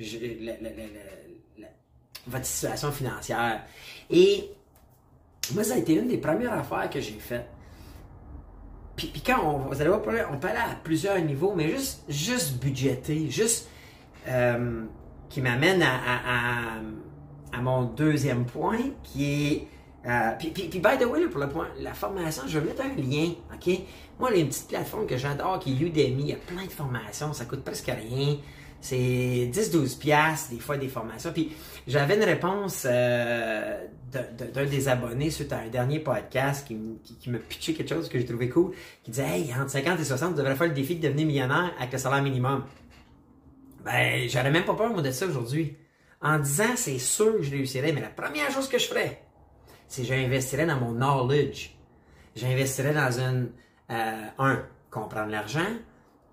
votre 2.27 2.45
situation 2.45 2.91
financière. 2.91 3.63
Et 4.09 4.51
moi, 5.53 5.63
ça 5.63 5.75
a 5.75 5.77
été 5.77 5.95
une 5.95 6.07
des 6.07 6.17
premières 6.17 6.53
affaires 6.53 6.89
que 6.89 6.99
j'ai 6.99 7.13
faites. 7.13 7.47
Puis, 8.95 9.07
puis, 9.07 9.21
quand 9.21 9.41
on, 9.43 9.57
vous 9.69 9.79
allez 9.79 9.89
voir, 9.89 10.01
on 10.31 10.37
peut 10.37 10.47
aller 10.47 10.57
à 10.57 10.75
plusieurs 10.83 11.19
niveaux, 11.21 11.53
mais 11.55 11.69
juste, 11.69 12.03
juste 12.09 12.59
budgéter, 12.59 13.29
juste 13.29 13.69
euh, 14.27 14.83
qui 15.29 15.41
m'amène 15.41 15.81
à, 15.81 15.95
à, 15.95 17.57
à, 17.57 17.61
mon 17.61 17.83
deuxième 17.83 18.45
point, 18.45 18.79
qui 19.03 19.25
est... 19.25 19.67
Euh, 20.05 20.31
puis, 20.39 20.49
puis, 20.49 20.67
by 20.67 20.97
the 20.97 21.05
way, 21.05 21.27
pour 21.27 21.41
le 21.41 21.49
point, 21.49 21.67
la 21.79 21.93
formation, 21.93 22.43
je 22.47 22.57
vais 22.59 22.67
mettre 22.67 22.83
un 22.83 22.95
lien, 22.95 23.33
OK? 23.53 23.79
Moi, 24.19 24.29
il 24.31 24.37
y 24.37 24.39
a 24.39 24.43
une 24.43 24.49
petite 24.49 24.67
plateforme 24.67 25.05
que 25.05 25.17
j'adore 25.17 25.59
qui 25.59 25.73
est 25.73 25.79
Udemy. 25.79 26.23
Il 26.23 26.29
y 26.29 26.33
a 26.33 26.37
plein 26.37 26.65
de 26.65 26.71
formations, 26.71 27.33
ça 27.33 27.45
coûte 27.45 27.63
presque 27.63 27.87
rien. 27.87 28.37
C'est 28.81 28.95
10-12 29.51 29.97
piastres, 29.97 30.51
des 30.51 30.59
fois 30.59 30.77
des 30.77 30.87
formations. 30.87 31.33
Puis 31.33 31.51
j'avais 31.85 32.15
une 32.15 32.23
réponse 32.23 32.87
euh, 32.89 33.85
d'un 34.09 34.65
des 34.65 34.87
abonnés 34.87 35.29
suite 35.31 35.51
à 35.51 35.59
un 35.59 35.67
dernier 35.67 35.99
podcast 35.99 36.65
qui, 36.65 36.77
qui, 37.03 37.17
qui 37.17 37.29
me 37.29 37.39
pitchait 37.39 37.73
quelque 37.73 37.93
chose 37.93 38.07
que 38.07 38.17
j'ai 38.17 38.25
trouvé 38.25 38.47
cool, 38.47 38.71
qui 39.03 39.11
disait 39.11 39.27
«Hey, 39.27 39.53
entre 39.53 39.71
50 39.71 39.99
et 39.99 40.05
60, 40.05 40.31
tu 40.31 40.37
devrais 40.37 40.55
faire 40.55 40.67
le 40.67 40.73
défi 40.73 40.95
de 40.95 41.05
devenir 41.05 41.27
millionnaire 41.27 41.73
avec 41.77 41.91
le 41.91 41.97
salaire 41.97 42.23
minimum.» 42.23 42.63
Ben, 43.83 44.29
j'aurais 44.29 44.51
même 44.51 44.65
pas 44.65 44.75
peur, 44.75 44.89
moi, 44.89 45.01
de 45.01 45.11
ça 45.11 45.25
aujourd'hui. 45.25 45.75
En 46.21 46.37
disant, 46.39 46.75
c'est 46.75 46.99
sûr 46.99 47.37
que 47.37 47.43
je 47.43 47.51
réussirais, 47.51 47.91
mais 47.91 48.01
la 48.01 48.09
première 48.09 48.51
chose 48.51 48.67
que 48.67 48.77
je 48.77 48.85
ferais, 48.85 49.21
c'est 49.89 50.05
j'investirais 50.05 50.65
dans 50.65 50.79
mon 50.79 50.93
knowledge. 50.93 51.71
J'investirais 52.35 52.93
dans 52.93 53.19
une, 53.19 53.49
euh, 53.91 54.25
un, 54.37 54.63
comprendre 54.89 55.31
l'argent, 55.31 55.67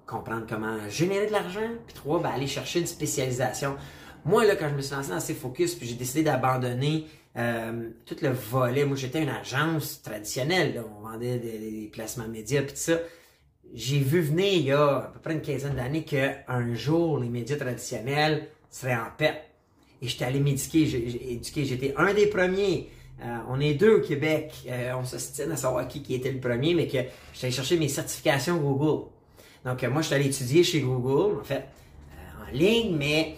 comprendre 0.06 0.46
comment 0.48 0.88
générer 0.88 1.26
de 1.26 1.32
l'argent, 1.32 1.68
puis 1.86 1.94
trois, 1.94 2.20
ben, 2.22 2.30
aller 2.30 2.46
chercher 2.46 2.78
une 2.80 2.86
spécialisation. 2.86 3.76
Moi, 4.25 4.44
là, 4.44 4.54
quand 4.54 4.68
je 4.68 4.75
me 4.75 4.82
suis 4.82 4.94
lancé 4.94 5.10
dans 5.10 5.20
ces 5.20 5.34
focus, 5.34 5.75
puis 5.75 5.88
j'ai 5.88 5.94
décidé 5.94 6.22
d'abandonner 6.22 7.06
euh, 7.36 7.90
tout 8.04 8.16
le 8.22 8.30
volet. 8.30 8.84
Moi, 8.84 8.96
j'étais 8.96 9.22
une 9.22 9.30
agence 9.30 10.02
traditionnelle, 10.02 10.84
on 10.98 11.08
vendait 11.08 11.38
des, 11.38 11.90
placements 11.92 12.28
médias, 12.28 12.62
puis 12.62 12.72
tout 12.72 12.78
ça 12.78 12.98
j'ai 13.75 13.98
vu 13.98 14.20
venir 14.20 14.52
il 14.52 14.62
y 14.66 14.72
a 14.72 14.96
à 14.96 15.10
peu 15.12 15.18
près 15.18 15.32
une 15.32 15.42
quinzaine 15.42 15.75
d'années 15.75 16.04
qu'un 16.04 16.75
jour, 16.75 17.18
les 17.18 17.28
médias 17.28 17.56
traditionnels 17.56 18.48
seraient 18.70 18.94
en 18.94 19.08
paix. 19.16 19.42
Et 20.02 20.08
j'étais 20.08 20.25
allé 20.25 20.40
m'éduquer, 20.40 20.82
éduquer. 21.32 21.64
J'étais 21.64 21.94
un 21.96 22.12
des 22.14 22.26
premiers. 22.26 22.90
Euh, 23.23 23.37
on 23.49 23.61
est 23.61 23.75
deux 23.75 23.96
au 23.96 24.00
Québec. 24.00 24.52
Euh, 24.68 24.92
on 24.94 25.02
tient 25.02 25.50
à 25.50 25.56
savoir 25.56 25.88
qui, 25.88 26.02
qui 26.02 26.14
était 26.14 26.30
le 26.30 26.40
premier, 26.40 26.75
mais 26.75 26.87
que 26.87 26.99
allé 26.99 27.52
chercher 27.52 27.78
mes 27.78 27.88
certifications 27.88 28.58
Google. 28.58 29.06
Donc, 29.64 29.82
moi, 29.85 30.02
je 30.02 30.06
suis 30.06 30.14
allé 30.14 30.26
étudier 30.26 30.62
chez 30.62 30.80
Google, 30.80 31.40
en 31.40 31.44
fait, 31.44 31.64
en 32.40 32.56
ligne, 32.56 32.94
mais 32.96 33.37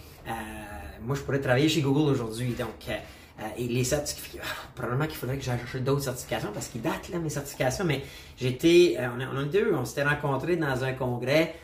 moi, 1.01 1.15
je 1.15 1.21
pourrais 1.21 1.39
travailler 1.39 1.69
chez 1.69 1.81
Google 1.81 2.11
aujourd'hui. 2.11 2.53
Donc, 2.53 2.87
euh, 3.41 3.43
et 3.57 3.67
les 3.67 3.83
certifications, 3.83 4.41
probablement 4.75 5.05
qu'il 5.05 5.15
faudrait 5.15 5.37
que 5.37 5.43
j'aille 5.43 5.59
chercher 5.59 5.79
d'autres 5.79 6.03
certifications 6.03 6.51
parce 6.53 6.67
qu'ils 6.67 6.81
datent 6.81 7.09
là, 7.09 7.19
mes 7.19 7.29
certifications, 7.29 7.85
mais 7.85 8.03
j'étais, 8.37 8.97
euh, 8.99 9.07
on, 9.15 9.37
a, 9.37 9.43
deux, 9.43 9.73
on 9.73 9.85
s'était 9.85 10.03
rencontrés 10.03 10.57
dans 10.57 10.83
un 10.83 10.93
congrès 10.93 11.55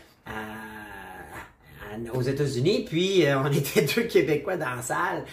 aux 2.13 2.21
États-Unis, 2.21 2.85
puis 2.89 3.25
euh, 3.25 3.39
on 3.39 3.51
était 3.51 3.83
deux 3.83 4.03
Québécois 4.03 4.57
dans 4.57 4.75
la 4.75 4.81
salle 4.81 5.25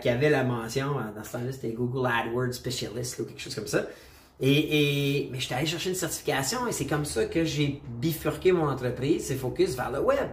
qui 0.00 0.08
avaient 0.08 0.30
la 0.30 0.44
mention, 0.44 0.94
dans 1.16 1.24
ce 1.24 1.32
temps-là 1.32 1.52
c'était 1.52 1.70
Google 1.70 2.06
AdWords 2.06 2.52
Specialist 2.52 3.18
ou 3.20 3.24
quelque 3.24 3.40
chose 3.40 3.54
comme 3.54 3.66
ça. 3.66 3.86
Et, 4.40 5.22
et 5.22 5.28
mais 5.32 5.40
j'étais 5.40 5.54
allé 5.54 5.66
chercher 5.66 5.90
une 5.90 5.96
certification 5.96 6.66
et 6.66 6.72
c'est 6.72 6.86
comme 6.86 7.04
ça 7.04 7.26
que 7.26 7.44
j'ai 7.44 7.80
bifurqué 8.00 8.52
mon 8.52 8.68
entreprise, 8.68 9.26
c'est 9.26 9.36
focus 9.36 9.74
vers 9.74 9.90
le 9.90 10.00
web. 10.00 10.28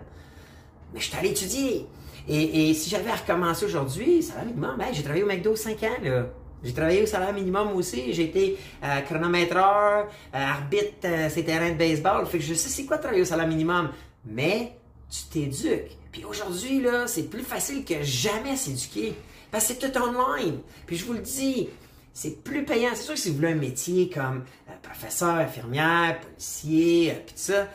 Mais 0.93 0.99
j'étais 0.99 1.17
allé 1.17 1.29
étudier. 1.29 1.87
Et, 2.27 2.73
si 2.73 2.89
j'avais 2.89 3.09
à 3.09 3.15
recommencer 3.15 3.65
aujourd'hui, 3.65 4.23
salaire 4.23 4.45
minimum, 4.45 4.75
ben, 4.77 4.87
j'ai 4.91 5.03
travaillé 5.03 5.23
au 5.23 5.27
McDo 5.27 5.55
5 5.55 5.83
ans, 5.83 5.87
là. 6.03 6.25
J'ai 6.63 6.73
travaillé 6.73 7.03
au 7.03 7.05
salaire 7.05 7.33
minimum 7.33 7.73
aussi. 7.73 8.11
J'ai 8.11 8.23
été 8.23 8.57
euh, 8.83 9.01
chronométreur, 9.01 10.07
euh, 10.07 10.37
arbitre 10.37 11.05
euh, 11.05 11.29
ces 11.29 11.45
terrains 11.45 11.69
de 11.69 11.77
baseball. 11.77 12.25
Fait 12.25 12.39
que 12.39 12.43
je 12.43 12.55
sais 12.55 12.69
c'est 12.69 12.85
quoi 12.85 12.97
travailler 12.97 13.21
au 13.21 13.25
salaire 13.25 13.47
minimum. 13.47 13.89
Mais 14.25 14.75
tu 15.07 15.25
t'éduques. 15.31 15.95
Puis 16.11 16.25
aujourd'hui, 16.25 16.81
là, 16.81 17.05
c'est 17.05 17.29
plus 17.29 17.43
facile 17.43 17.85
que 17.85 18.01
jamais 18.01 18.55
s'éduquer. 18.55 19.13
C'est 19.59 19.79
tout 19.79 19.97
online. 19.99 20.59
Puis 20.85 20.97
je 20.97 21.05
vous 21.05 21.13
le 21.13 21.19
dis, 21.19 21.69
c'est 22.13 22.43
plus 22.43 22.65
payant. 22.65 22.89
C'est 22.93 23.03
sûr 23.03 23.13
que 23.13 23.19
si 23.19 23.29
vous 23.29 23.37
voulez 23.37 23.51
un 23.51 23.55
métier 23.55 24.09
comme 24.09 24.45
professeur, 24.81 25.35
infirmière, 25.35 26.19
policier, 26.19 27.13
puis 27.25 27.35
tout 27.35 27.41
ça, 27.41 27.67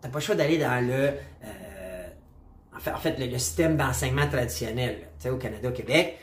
t'as 0.00 0.08
pas 0.08 0.18
le 0.18 0.24
choix 0.24 0.34
d'aller 0.34 0.58
dans 0.58 0.86
le 0.86 1.12
en 2.92 2.98
fait, 2.98 3.18
le, 3.18 3.38
système 3.38 3.76
d'enseignement 3.76 4.28
traditionnel 4.28 5.08
au 5.26 5.36
Canada, 5.36 5.68
au 5.68 5.72
Québec. 5.72 6.18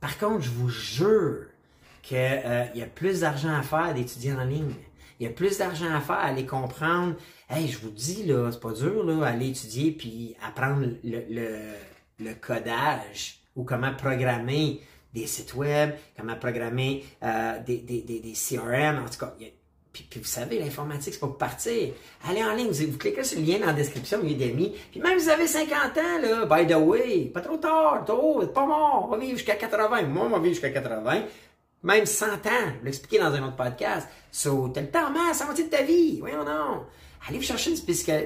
Par 0.00 0.18
contre, 0.18 0.42
je 0.42 0.50
vous 0.50 0.68
jure 0.68 1.46
qu'il 2.02 2.18
euh, 2.18 2.64
y 2.74 2.82
a 2.82 2.86
plus 2.86 3.20
d'argent 3.20 3.54
à 3.54 3.62
faire 3.62 3.94
d'étudier 3.94 4.32
en 4.32 4.44
ligne. 4.44 4.74
Il 5.20 5.26
y 5.26 5.28
a 5.28 5.32
plus 5.32 5.58
d'argent 5.58 5.92
à 5.94 6.00
faire 6.00 6.16
à 6.16 6.24
aller 6.24 6.46
comprendre. 6.46 7.14
Hey, 7.48 7.68
je 7.68 7.78
vous 7.78 7.90
dis, 7.90 8.24
là, 8.24 8.50
c'est 8.50 8.60
pas 8.60 8.72
dur, 8.72 9.04
là, 9.04 9.34
étudier 9.40 9.92
puis 9.92 10.34
apprendre 10.44 10.86
le, 11.04 12.34
codage 12.40 13.41
ou 13.56 13.64
comment 13.64 13.92
programmer 13.94 14.80
des 15.12 15.26
sites 15.26 15.54
web, 15.54 15.92
comment 16.16 16.36
programmer 16.36 17.04
euh, 17.22 17.58
des, 17.66 17.78
des, 17.78 18.00
des, 18.02 18.32
CRM. 18.32 19.02
En 19.04 19.08
tout 19.08 19.18
cas, 19.18 19.34
puis, 19.92 20.08
vous 20.16 20.24
savez, 20.24 20.58
l'informatique, 20.58 21.12
c'est 21.12 21.20
pas 21.20 21.26
pour 21.26 21.36
partir. 21.36 21.92
Allez 22.26 22.42
en 22.42 22.54
ligne, 22.54 22.70
vous, 22.70 22.96
cliquez 22.96 23.22
sur 23.24 23.38
le 23.38 23.44
lien 23.44 23.58
dans 23.58 23.66
la 23.66 23.72
description, 23.74 24.22
Udemy. 24.22 24.74
Puis 24.90 25.00
même 25.00 25.18
si 25.18 25.26
vous 25.26 25.30
avez 25.30 25.46
50 25.46 25.70
ans, 25.98 26.18
là, 26.22 26.46
by 26.46 26.66
the 26.66 26.76
way, 26.76 27.26
pas 27.26 27.42
trop 27.42 27.58
tard, 27.58 28.04
tôt, 28.06 28.42
pas 28.46 28.64
mort, 28.64 29.04
on 29.06 29.08
va 29.08 29.18
vivre 29.18 29.36
jusqu'à 29.36 29.56
80. 29.56 30.04
Moi, 30.04 30.24
on 30.24 30.30
va 30.30 30.38
vivre 30.38 30.54
jusqu'à 30.54 30.70
80. 30.70 31.24
Même 31.82 32.06
100 32.06 32.26
ans, 32.26 32.70
vous 32.78 32.84
l'expliquer 32.86 33.18
dans 33.18 33.34
un 33.34 33.42
autre 33.42 33.56
podcast. 33.56 34.08
So, 34.30 34.70
t'as 34.72 34.80
le 34.80 34.90
temps, 34.90 35.10
mais 35.10 35.34
ça 35.34 35.44
moitié 35.44 35.64
de 35.64 35.70
ta 35.70 35.82
vie. 35.82 36.20
Voyons 36.20 36.44
non. 36.44 36.84
Allez 37.28 37.38
vous 37.38 37.44
chercher 37.44 37.70
une 37.70 37.76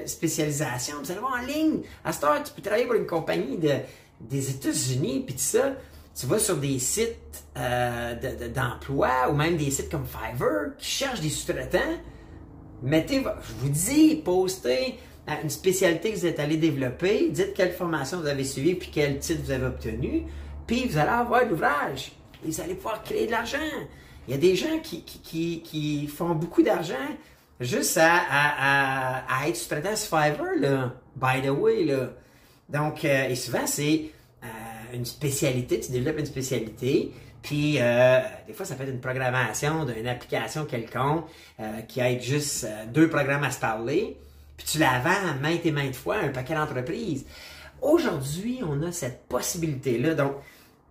spécialisation, 0.07 0.95
vous 1.03 1.11
allez 1.11 1.19
voir 1.19 1.39
en 1.41 1.45
ligne. 1.45 1.81
À 2.03 2.13
ce 2.13 2.21
temps, 2.21 2.33
tu 2.43 2.53
peux 2.53 2.61
travailler 2.61 2.85
pour 2.85 2.95
une 2.95 3.05
compagnie 3.05 3.57
de, 3.57 3.73
des 4.21 4.49
États-Unis, 4.51 5.23
puis 5.25 5.35
tout 5.35 5.41
ça 5.41 5.73
tu 6.19 6.25
vas 6.25 6.39
sur 6.39 6.57
des 6.57 6.79
sites 6.79 7.45
euh, 7.57 8.15
d'emploi 8.49 9.29
ou 9.29 9.35
même 9.35 9.55
des 9.55 9.69
sites 9.69 9.89
comme 9.89 10.05
Fiverr 10.05 10.75
qui 10.77 10.89
cherchent 10.89 11.21
des 11.21 11.29
sous-traitants, 11.29 11.95
mettez, 12.81 13.21
je 13.21 13.53
vous 13.59 13.69
dis, 13.69 14.15
postez 14.15 14.95
une 15.43 15.49
spécialité 15.49 16.11
que 16.11 16.17
vous 16.17 16.25
êtes 16.25 16.39
allé 16.39 16.57
développer, 16.57 17.29
dites 17.29 17.53
quelle 17.53 17.71
formation 17.71 18.19
vous 18.19 18.27
avez 18.27 18.45
suivie 18.45 18.73
puis 18.73 18.89
quel 18.91 19.19
titre 19.19 19.41
vous 19.43 19.51
avez 19.51 19.65
obtenu, 19.65 20.23
puis 20.65 20.87
vous 20.87 20.97
allez 20.97 21.09
avoir 21.09 21.45
de 21.45 21.49
l'ouvrage. 21.51 22.13
Vous 22.43 22.61
allez 22.61 22.75
pouvoir 22.75 23.03
créer 23.03 23.27
de 23.27 23.31
l'argent. 23.31 23.57
Il 24.27 24.31
y 24.31 24.33
a 24.33 24.39
des 24.39 24.55
gens 24.55 24.79
qui, 24.81 25.03
qui, 25.03 25.61
qui, 25.61 26.07
font 26.07 26.33
beaucoup 26.33 26.63
d'argent 26.63 26.95
juste 27.59 27.97
à, 27.97 28.21
à, 28.29 29.41
à, 29.41 29.47
être 29.47 29.55
sous-traitant 29.55 29.95
sur 29.95 30.17
Fiverr, 30.17 30.55
là. 30.59 30.93
By 31.15 31.45
the 31.45 31.51
way, 31.51 31.83
là. 31.85 32.09
Donc, 32.69 33.05
euh, 33.05 33.29
et 33.29 33.35
souvent, 33.35 33.65
c'est 33.65 34.11
une 34.93 35.05
spécialité, 35.05 35.79
tu 35.79 35.91
développes 35.91 36.19
une 36.19 36.25
spécialité, 36.25 37.11
puis 37.41 37.77
euh, 37.79 38.19
des 38.47 38.53
fois 38.53 38.65
ça 38.65 38.75
peut 38.75 38.87
une 38.87 38.99
programmation 38.99 39.85
d'une 39.85 40.07
application 40.07 40.65
quelconque 40.65 41.25
euh, 41.59 41.81
qui 41.81 41.99
aide 41.99 42.21
juste 42.21 42.65
euh, 42.65 42.85
deux 42.87 43.09
programmes 43.09 43.43
à 43.43 43.51
se 43.51 43.59
parler, 43.59 44.17
puis 44.55 44.65
tu 44.65 44.79
la 44.79 44.99
vends 44.99 45.39
maintes 45.41 45.65
et 45.65 45.71
maintes 45.71 45.95
fois 45.95 46.17
un 46.17 46.29
paquet 46.29 46.55
d'entreprises. 46.55 47.25
Aujourd'hui, 47.81 48.61
on 48.67 48.81
a 48.81 48.91
cette 48.91 49.27
possibilité-là. 49.27 50.15
Donc, 50.15 50.33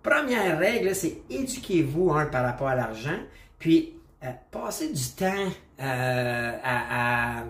première 0.03 0.59
règle, 0.59 0.95
c'est 0.95 1.19
éduquez-vous 1.29 2.15
par 2.31 2.45
rapport 2.45 2.69
à 2.69 2.77
l'argent, 2.77 3.19
puis 3.59 3.95
passez 4.53 4.93
du 4.93 5.03
temps 5.17 5.51
à 5.81 7.43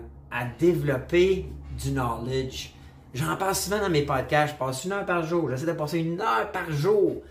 développer 0.57 1.45
du 1.77 1.91
knowledge. 1.91 2.71
J'en 3.17 3.35
parle 3.35 3.55
souvent 3.55 3.79
dans 3.79 3.89
mes 3.89 4.03
podcasts. 4.03 4.53
Je 4.53 4.59
passe 4.59 4.85
une 4.85 4.91
heure 4.91 5.05
par 5.05 5.25
jour. 5.25 5.49
J'essaie 5.49 5.65
de 5.65 5.71
passer 5.71 5.99
une 5.99 6.21
heure 6.21 6.51
par 6.51 6.69
jour 6.69 7.23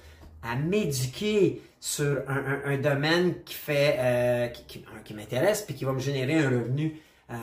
à 0.42 0.56
m'éduquer 0.56 1.62
sur 1.78 2.22
un, 2.28 2.76
domaine 2.78 3.44
qui 3.44 3.54
fait 3.54 3.96
euh, 4.00 4.48
qui, 4.48 5.14
m'intéresse 5.14 5.62
puis 5.62 5.76
qui 5.76 5.84
va 5.84 5.92
me 5.92 6.00
générer 6.00 6.42
un 6.42 6.50
revenu 6.50 7.00
euh, 7.30 7.34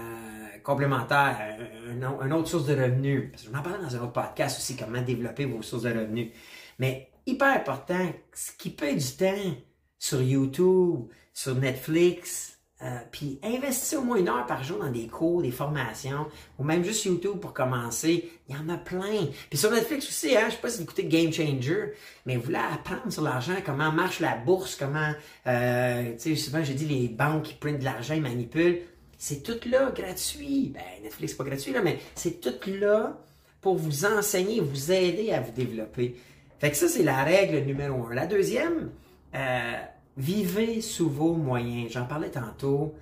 complémentaire, 0.62 1.58
une 1.90 2.34
autre 2.34 2.50
source 2.50 2.66
de 2.66 2.74
revenus. 2.74 3.32
Parce 3.32 3.44
que 3.44 3.50
je 3.50 3.56
m'en 3.56 3.64
parle 3.64 3.82
dans 3.82 3.96
un 3.96 4.00
autre 4.00 4.12
podcast 4.12 4.60
aussi, 4.60 4.76
comment 4.76 5.02
développer 5.02 5.46
vos 5.46 5.62
sources 5.62 5.84
de 5.84 5.92
revenus. 5.92 6.32
Mais 6.80 7.12
hyper 7.26 7.56
important, 7.56 8.12
ce 8.34 8.52
qui 8.58 8.72
paye 8.72 8.98
du 8.98 9.12
temps 9.16 9.56
sur 9.98 10.22
YouTube, 10.22 11.06
sur 11.34 11.56
Netflix, 11.56 12.53
euh, 12.84 12.98
puis 13.12 13.40
investissez 13.42 13.96
au 13.96 14.02
moins 14.02 14.18
une 14.18 14.28
heure 14.28 14.46
par 14.46 14.64
jour 14.64 14.80
dans 14.80 14.92
des 14.92 15.08
cours, 15.08 15.42
des 15.42 15.52
formations, 15.52 16.28
ou 16.60 16.64
même 16.64 16.84
juste 16.84 17.06
YouTube 17.06 17.40
pour 17.40 17.54
commencer. 17.54 18.30
Il 18.50 18.56
y 18.56 18.58
en 18.58 18.68
a 18.68 18.78
plein. 18.78 19.28
Puis 19.50 19.58
sur 19.58 19.72
Netflix 19.72 20.08
aussi, 20.10 20.36
hein, 20.36 20.46
je 20.48 20.56
sais 20.56 20.62
pas 20.62 20.70
si 20.70 20.78
vous 20.78 20.84
écoutez 20.84 21.06
Game 21.06 21.32
Changer, 21.32 21.94
mais 22.26 22.36
vous 22.36 22.44
voulez 22.44 22.58
apprendre 22.58 23.12
sur 23.12 23.24
l'argent, 23.24 23.54
comment 23.66 23.92
marche 23.92 24.20
la 24.20 24.36
bourse, 24.36 24.76
comment, 24.76 25.14
euh, 25.48 26.12
tu 26.14 26.36
sais, 26.36 26.36
souvent 26.36 26.64
j'ai 26.64 26.74
dit 26.74 26.86
les 26.86 27.08
banques 27.08 27.44
qui 27.44 27.54
prennent 27.54 27.80
de 27.80 27.86
l'argent, 27.86 28.16
ils 28.16 28.22
manipulent. 28.22 28.80
C'est 29.18 29.42
tout 29.44 29.70
là, 29.70 29.92
gratuit. 29.96 30.74
Ben, 30.74 30.82
Netflix, 31.04 31.34
pas 31.34 31.46
gratuit, 31.46 31.72
là, 31.72 31.82
mais 31.82 32.00
c'est 32.16 32.42
tout 32.42 32.70
là 32.70 33.18
pour 33.62 33.76
vous 33.76 34.04
enseigner, 34.04 34.60
vous 34.60 34.92
aider 34.92 35.32
à 35.32 35.40
vous 35.40 35.54
développer. 35.54 36.18
Fait 36.60 36.70
que 36.70 36.76
ça, 36.76 36.90
c'est 36.90 37.04
la 37.04 37.24
règle 37.24 37.60
numéro 37.66 38.06
un. 38.08 38.14
La 38.14 38.28
deuxième, 38.28 38.90
euh, 39.36 39.74
vivez 40.18 40.82
sous 40.82 41.10
vos 41.10 41.34
moyens. 41.34 41.92
J'en 41.92 42.06
parlais 42.06 42.30
tantôt. 42.30 42.94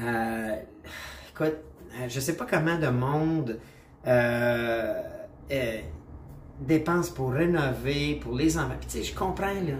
Euh, 0.00 0.56
écoute, 1.30 1.56
euh, 1.94 2.08
je 2.08 2.20
sais 2.20 2.36
pas 2.36 2.46
comment 2.46 2.78
de 2.78 2.88
monde 2.88 3.58
euh, 4.06 4.94
euh, 5.50 5.78
dépense 6.60 7.10
pour 7.10 7.32
rénover, 7.32 8.18
pour 8.20 8.34
les 8.34 8.56
enfants. 8.58 8.74
Puis, 8.78 8.88
tu 8.88 8.98
sais, 8.98 9.04
je 9.04 9.14
comprends, 9.14 9.46
là. 9.46 9.76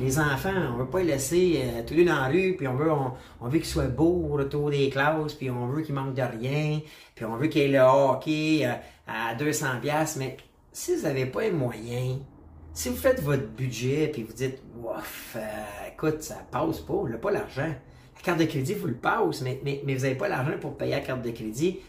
Les 0.00 0.18
enfants, 0.18 0.54
on 0.72 0.78
veut 0.78 0.86
pas 0.86 1.00
les 1.00 1.06
laisser 1.06 1.62
tous 1.86 1.92
les 1.92 2.06
dans 2.06 2.14
la 2.14 2.28
rue, 2.28 2.54
puis 2.56 2.66
on 2.66 2.74
veut, 2.74 2.90
on, 2.90 3.48
veut 3.48 3.58
qu'ils 3.58 3.66
soient 3.66 3.88
beaux 3.88 4.30
au 4.30 4.34
retour 4.34 4.70
des 4.70 4.88
classes, 4.88 5.34
puis 5.34 5.50
on 5.50 5.66
veut 5.66 5.82
qu'ils 5.82 5.94
manquent 5.94 6.14
de 6.14 6.22
rien, 6.22 6.80
puis 7.14 7.26
on 7.26 7.36
veut 7.36 7.48
qu'il 7.48 7.60
y 7.60 7.64
ait 7.66 7.68
le 7.68 7.80
hockey 7.80 8.66
à 9.06 9.34
200 9.34 9.66
pièces 9.82 10.16
mais 10.16 10.38
si 10.72 10.96
vous 10.96 11.02
n'avez 11.02 11.26
pas 11.26 11.42
les 11.42 11.50
moyens, 11.50 12.18
si 12.80 12.88
vous 12.88 12.96
faites 12.96 13.20
votre 13.20 13.46
budget 13.46 14.08
puis 14.10 14.22
vous 14.22 14.32
dites, 14.32 14.56
ouf, 14.82 15.36
euh, 15.36 15.40
écoute, 15.92 16.22
ça 16.22 16.36
passe 16.50 16.80
pas, 16.80 16.94
on 16.94 17.06
n'a 17.06 17.18
pas 17.18 17.30
l'argent. 17.30 17.68
La 17.68 18.22
carte 18.22 18.38
de 18.38 18.46
crédit 18.46 18.72
vous 18.72 18.86
le 18.86 18.94
passe, 18.94 19.42
mais, 19.42 19.60
mais, 19.62 19.82
vous 19.84 20.00
n'avez 20.00 20.14
pas 20.14 20.28
l'argent 20.28 20.56
pour 20.58 20.78
payer 20.78 20.92
la 20.92 21.00
carte 21.00 21.20
de 21.20 21.30
crédit. 21.30 21.80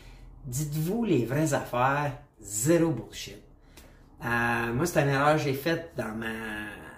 Dites-vous 0.45 1.05
les 1.05 1.23
vraies 1.23 1.53
affaires, 1.53 2.11
zéro 2.41 2.89
bullshit. 2.89 3.41
Euh, 4.25 4.73
moi, 4.73 4.85
c'est 4.85 5.01
une 5.01 5.07
erreur 5.07 5.37
que 5.37 5.43
j'ai 5.43 5.53
faite 5.53 5.91
dans 5.95 6.13
ma, 6.13 6.27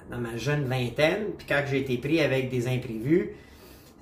dans 0.09 0.17
ma 0.17 0.38
jeune 0.38 0.63
vingtaine, 0.63 1.25
puis 1.38 1.45
quand 1.47 1.62
j'ai 1.69 1.81
été 1.81 2.00
pris 2.00 2.19
avec 2.19 2.50
des 2.50 2.67
imprévus, 2.67 3.35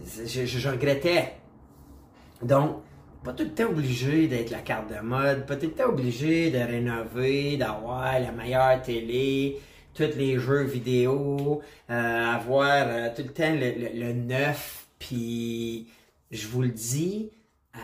je, 0.05 0.69
regrettais. 0.69 1.33
Donc, 2.41 2.77
pas 3.25 3.33
tout 3.33 3.43
le 3.43 3.53
temps 3.53 3.69
obligé 3.69 4.29
d'être 4.29 4.51
la 4.51 4.59
carte 4.59 4.89
de 4.89 5.01
mode, 5.01 5.45
pas 5.45 5.57
tout 5.57 5.65
le 5.65 5.73
temps 5.73 5.89
obligé 5.89 6.49
de 6.49 6.59
rénover, 6.59 7.57
d'avoir 7.57 8.17
la 8.21 8.31
meilleure 8.31 8.81
télé, 8.81 9.59
tous 9.93 10.15
les 10.15 10.39
jeux 10.39 10.63
vidéo, 10.63 11.61
euh, 11.89 11.93
avoir 11.93 12.87
euh, 12.87 13.09
tout 13.15 13.23
le 13.23 13.33
temps 13.33 13.53
le, 13.53 14.13
neuf, 14.13 14.87
puis 14.99 15.87
je 16.31 16.47
vous 16.47 16.61
le 16.61 16.69
dis, 16.69 17.31
euh, 17.75 17.79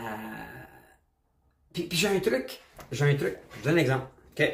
Puis, 1.72 1.88
j'ai 1.92 2.08
un 2.08 2.20
truc, 2.20 2.60
j'ai 2.92 3.04
un 3.04 3.14
truc. 3.14 3.36
Je 3.50 3.58
vous 3.58 3.64
donne 3.64 3.74
un 3.74 3.80
exemple. 3.80 4.06
OK? 4.32 4.52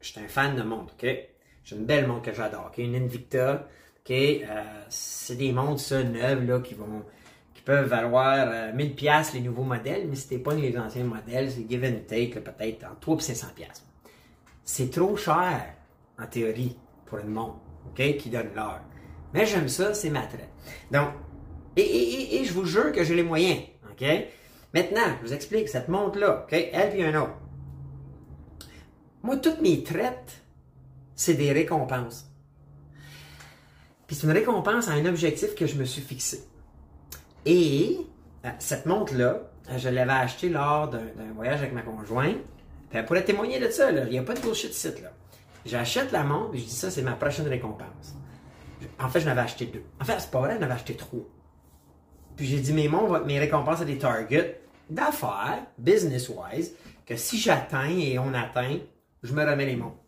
Je 0.00 0.08
suis 0.08 0.20
un 0.20 0.28
fan 0.28 0.56
de 0.56 0.62
montre, 0.62 0.94
OK? 0.94 1.08
J'ai 1.64 1.76
une 1.76 1.84
belle 1.84 2.06
montre 2.06 2.22
que 2.22 2.34
j'adore, 2.34 2.70
OK? 2.70 2.78
Une 2.78 2.96
Invicta, 2.96 3.68
OK? 3.98 4.14
C'est 4.88 5.36
des 5.36 5.52
montres, 5.52 5.80
ça, 5.80 6.02
neuves, 6.02 6.44
là, 6.46 6.60
qui 6.60 6.74
vont 6.74 7.04
qui 7.60 7.64
peuvent 7.66 7.88
valoir 7.88 8.48
euh, 8.50 8.72
1000 8.72 8.94
pièces 8.94 9.34
les 9.34 9.40
nouveaux 9.40 9.64
modèles, 9.64 10.08
mais 10.08 10.16
t'es 10.16 10.38
pas 10.38 10.54
les 10.54 10.78
anciens 10.78 11.04
modèles, 11.04 11.50
c'est 11.50 11.68
give 11.68 11.84
and 11.84 12.08
take, 12.08 12.40
peut-être 12.40 12.84
entre 12.84 13.00
3 13.00 13.16
et 13.16 13.20
500 13.20 13.46
pièces. 13.54 13.84
C'est 14.64 14.90
trop 14.90 15.14
cher, 15.14 15.74
en 16.20 16.26
théorie, 16.26 16.76
pour 17.06 17.18
une 17.18 17.28
montre, 17.28 17.58
OK? 17.88 18.16
Qui 18.16 18.30
donne 18.30 18.50
l'heure. 18.54 18.80
Mais 19.34 19.46
j'aime 19.46 19.68
ça, 19.68 19.94
c'est 19.94 20.10
ma 20.10 20.22
traite. 20.22 20.50
Donc, 20.90 21.08
et, 21.76 22.42
je 22.44 22.52
vous 22.52 22.64
jure 22.64 22.92
que 22.92 23.04
j'ai 23.04 23.14
les 23.14 23.22
moyens, 23.22 23.60
OK? 23.90 24.06
Maintenant, 24.74 25.16
je 25.20 25.26
vous 25.26 25.32
explique, 25.32 25.68
cette 25.68 25.88
montre-là, 25.88 26.44
OK? 26.44 26.52
Elle 26.52 26.90
puis 26.90 27.02
un 27.02 27.20
autre. 27.20 27.34
Moi, 29.22 29.36
toutes 29.36 29.60
mes 29.60 29.82
traites, 29.82 30.42
c'est 31.14 31.34
des 31.34 31.52
récompenses. 31.52 32.26
Puis 34.06 34.16
c'est 34.16 34.26
une 34.26 34.32
récompense 34.32 34.88
à 34.88 34.92
un 34.92 35.06
objectif 35.06 35.54
que 35.54 35.66
je 35.66 35.76
me 35.76 35.84
suis 35.84 36.02
fixé. 36.02 36.44
Et 37.46 37.98
euh, 38.44 38.48
cette 38.58 38.86
montre-là, 38.86 39.50
je 39.76 39.88
l'avais 39.88 40.12
achetée 40.12 40.48
lors 40.48 40.88
d'un 40.88 41.32
voyage 41.34 41.60
avec 41.60 41.72
ma 41.72 41.82
conjointe. 41.82 42.38
Elle 42.92 43.06
pourrait 43.06 43.24
témoigner 43.24 43.60
de 43.60 43.70
ça, 43.70 43.90
il 43.92 44.10
n'y 44.10 44.18
a 44.18 44.22
pas 44.22 44.34
de 44.34 44.40
bullshit 44.40 44.74
site. 44.74 45.04
J'achète 45.66 46.12
la 46.12 46.24
montre 46.24 46.54
et 46.54 46.58
je 46.58 46.64
dis 46.64 46.70
ça, 46.70 46.90
c'est 46.90 47.02
ma 47.02 47.12
prochaine 47.12 47.46
récompense. 47.46 48.14
En 48.98 49.08
fait, 49.08 49.20
je 49.20 49.26
n'avais 49.26 49.42
acheté 49.42 49.66
deux. 49.66 49.84
En 50.00 50.04
fait, 50.04 50.18
c'est 50.18 50.30
pas 50.30 50.40
vrai, 50.40 50.56
j'en 50.56 50.62
avais 50.64 50.74
acheté 50.74 50.96
trois. 50.96 51.20
Puis 52.36 52.46
j'ai 52.46 52.60
dit, 52.60 52.72
mes 52.72 52.88
montres, 52.88 53.26
mes 53.26 53.38
récompenses, 53.38 53.82
à 53.82 53.84
des 53.84 53.98
targets 53.98 54.62
d'affaires, 54.88 55.66
business-wise, 55.78 56.74
que 57.04 57.16
si 57.16 57.38
j'atteins 57.38 57.90
et 57.90 58.18
on 58.18 58.32
atteint, 58.34 58.78
je 59.22 59.34
me 59.34 59.44
remets 59.44 59.66
les 59.66 59.76
montres. 59.76 59.98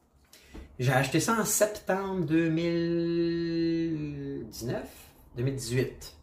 J'ai 0.79 0.93
acheté 0.93 1.21
ça 1.21 1.39
en 1.39 1.45
septembre 1.45 2.25
2019, 2.25 4.89
2018. 5.37 6.17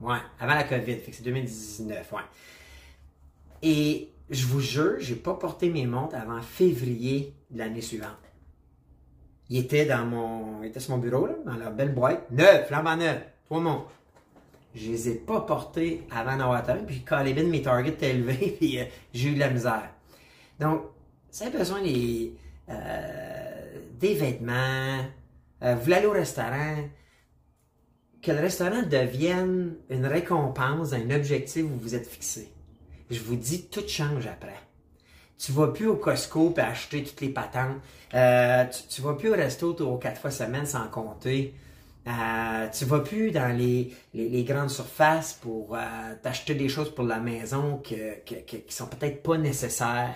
Ouais, 0.00 0.18
avant 0.40 0.54
la 0.54 0.64
COVID, 0.64 0.96
c'est 1.10 1.22
2019, 1.22 2.12
ouais. 2.12 2.22
Et 3.62 4.10
je 4.28 4.46
vous 4.46 4.60
jure, 4.60 4.96
j'ai 4.98 5.14
pas 5.14 5.34
porté 5.34 5.70
mes 5.70 5.86
montres 5.86 6.16
avant 6.16 6.42
février 6.42 7.32
de 7.50 7.58
l'année 7.58 7.80
suivante. 7.80 8.23
Il 9.54 9.60
était 9.60 9.86
dans 9.86 10.04
mon, 10.04 10.64
était 10.64 10.80
sur 10.80 10.96
mon 10.96 10.98
bureau, 10.98 11.28
là, 11.28 11.34
dans 11.46 11.54
la 11.54 11.70
belle 11.70 11.94
boîte, 11.94 12.28
neuf, 12.32 12.66
flambant 12.66 12.96
neuf, 12.96 13.22
trois 13.44 13.60
montres. 13.60 13.92
Je 14.74 14.90
les 14.90 15.10
ai 15.10 15.14
pas 15.14 15.42
portés 15.42 16.02
avant 16.10 16.36
d'avoir 16.36 16.56
atteint, 16.56 16.78
puis 16.84 17.04
quand 17.04 17.22
les 17.22 17.40
mes 17.40 17.62
targets 17.62 17.90
étaient 17.90 18.10
élevés, 18.10 18.56
puis 18.58 18.80
euh, 18.80 18.84
j'ai 19.12 19.28
eu 19.28 19.34
de 19.34 19.38
la 19.38 19.50
misère. 19.50 19.90
Donc, 20.58 20.82
ça 21.30 21.46
a 21.46 21.50
besoin 21.50 21.82
des, 21.82 22.34
euh, 22.68 23.78
des 24.00 24.14
vêtements, 24.14 25.04
euh, 25.62 25.76
vous 25.76 25.92
aller 25.92 26.06
au 26.06 26.10
restaurant, 26.10 26.88
que 28.22 28.32
le 28.32 28.40
restaurant 28.40 28.82
devienne 28.82 29.76
une 29.88 30.06
récompense, 30.06 30.92
un 30.92 31.12
objectif 31.12 31.64
où 31.64 31.78
vous 31.78 31.94
êtes 31.94 32.08
fixé. 32.08 32.52
Je 33.08 33.20
vous 33.20 33.36
dis, 33.36 33.68
tout 33.68 33.86
change 33.86 34.26
après. 34.26 34.58
Tu 35.38 35.52
vas 35.52 35.68
plus 35.68 35.86
au 35.86 35.96
Costco 35.96 36.50
pour 36.50 36.64
acheter 36.64 37.02
toutes 37.02 37.20
les 37.20 37.28
patentes. 37.28 37.76
Euh, 38.14 38.64
tu, 38.88 39.02
vas 39.02 39.14
plus 39.14 39.30
au 39.30 39.34
resto 39.34 39.74
aux 39.74 39.98
quatre 39.98 40.20
fois 40.20 40.30
semaine 40.30 40.66
sans 40.66 40.86
compter. 40.88 41.54
Euh, 42.06 42.68
tu 42.70 42.84
vas 42.84 43.00
plus 43.00 43.30
dans 43.30 43.56
les, 43.56 43.92
grandes 44.44 44.70
surfaces 44.70 45.34
pour 45.34 45.74
euh, 45.74 45.80
t'acheter 46.22 46.54
des 46.54 46.68
choses 46.68 46.94
pour 46.94 47.04
la 47.04 47.18
maison 47.18 47.78
que, 47.78 48.20
que, 48.24 48.56
qui 48.56 48.74
sont 48.74 48.86
peut-être 48.86 49.22
pas 49.22 49.38
nécessaires. 49.38 50.14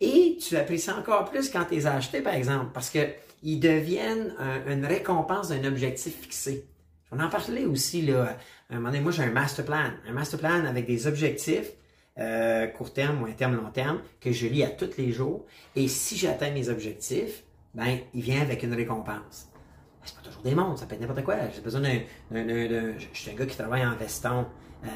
Et 0.00 0.38
tu 0.40 0.56
apprécies 0.56 0.90
encore 0.90 1.24
plus 1.30 1.50
quand 1.50 1.64
tu 1.64 1.74
les 1.74 1.86
as 1.86 1.94
achetés, 1.94 2.20
par 2.20 2.34
exemple, 2.34 2.70
parce 2.72 2.90
que 2.90 3.06
ils 3.42 3.60
deviennent 3.60 4.34
une 4.66 4.86
récompense 4.86 5.50
d'un 5.50 5.64
objectif 5.64 6.18
fixé. 6.22 6.66
On 7.12 7.20
en 7.20 7.28
parlait 7.28 7.66
aussi, 7.66 8.02
là, 8.02 8.36
un 8.70 8.76
moment 8.76 8.88
donné, 8.88 9.00
moi 9.00 9.12
j'ai 9.12 9.22
un 9.22 9.30
master 9.30 9.64
plan, 9.64 9.90
un 10.08 10.12
master 10.12 10.38
plan 10.38 10.64
avec 10.64 10.86
des 10.86 11.06
objectifs, 11.06 11.70
euh, 12.18 12.66
court 12.68 12.92
terme, 12.92 13.18
moyen 13.18 13.34
terme, 13.34 13.56
long 13.56 13.70
terme, 13.70 14.00
que 14.20 14.32
je 14.32 14.46
lis 14.46 14.62
à 14.62 14.68
tous 14.68 14.96
les 14.96 15.10
jours. 15.10 15.44
Et 15.74 15.88
si 15.88 16.16
j'atteins 16.16 16.50
mes 16.52 16.68
objectifs, 16.68 17.42
ben, 17.74 17.98
il 18.14 18.22
vient 18.22 18.40
avec 18.40 18.62
une 18.62 18.74
récompense. 18.74 19.48
C'est 20.04 20.16
pas 20.16 20.22
toujours 20.22 20.42
des 20.42 20.54
montres, 20.54 20.78
ça 20.78 20.86
peut 20.86 20.94
être 20.94 21.00
n'importe 21.00 21.24
quoi. 21.24 21.36
J'ai 21.54 21.60
besoin 21.60 21.80
d'un, 21.80 22.00
Je 22.30 23.06
suis 23.12 23.30
un 23.30 23.34
gars 23.34 23.46
qui 23.46 23.56
travaille 23.56 23.84
en 23.84 23.96
veston. 23.96 24.46
Euh, 24.84 24.88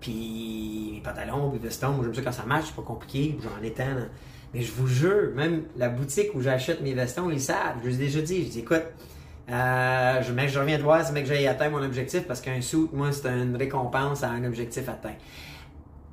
puis 0.00 1.00
pantalons, 1.04 1.50
puis 1.50 1.60
veston, 1.60 1.92
moi 1.92 2.04
j'aime 2.04 2.14
ça 2.14 2.22
quand 2.22 2.32
ça 2.32 2.44
marche, 2.44 2.66
c'est 2.66 2.76
pas 2.76 2.82
compliqué, 2.82 3.38
j'en 3.42 3.62
étends. 3.62 4.08
Mais 4.52 4.62
je 4.62 4.72
vous 4.72 4.86
jure, 4.86 5.32
même 5.34 5.64
la 5.76 5.88
boutique 5.88 6.34
où 6.34 6.40
j'achète 6.40 6.80
mes 6.80 6.94
vestons, 6.94 7.30
ils 7.30 7.40
savent. 7.40 7.76
Je 7.82 7.88
vous 7.88 7.94
ai 7.96 7.98
déjà 8.06 8.20
dit, 8.20 8.44
je 8.44 8.50
dis 8.50 8.60
écoute, 8.60 8.84
euh, 9.50 10.22
je, 10.22 10.48
je 10.48 10.58
reviens 10.58 10.78
de 10.78 10.82
voir, 10.82 11.04
c'est 11.04 11.12
que 11.12 11.28
j'ai 11.28 11.46
atteint 11.46 11.68
mon 11.68 11.82
objectif 11.82 12.26
parce 12.26 12.40
qu'un 12.40 12.60
sou, 12.62 12.88
moi, 12.92 13.12
c'est 13.12 13.28
une 13.28 13.56
récompense 13.56 14.22
à 14.22 14.30
un 14.30 14.44
objectif 14.44 14.88
atteint. 14.88 15.16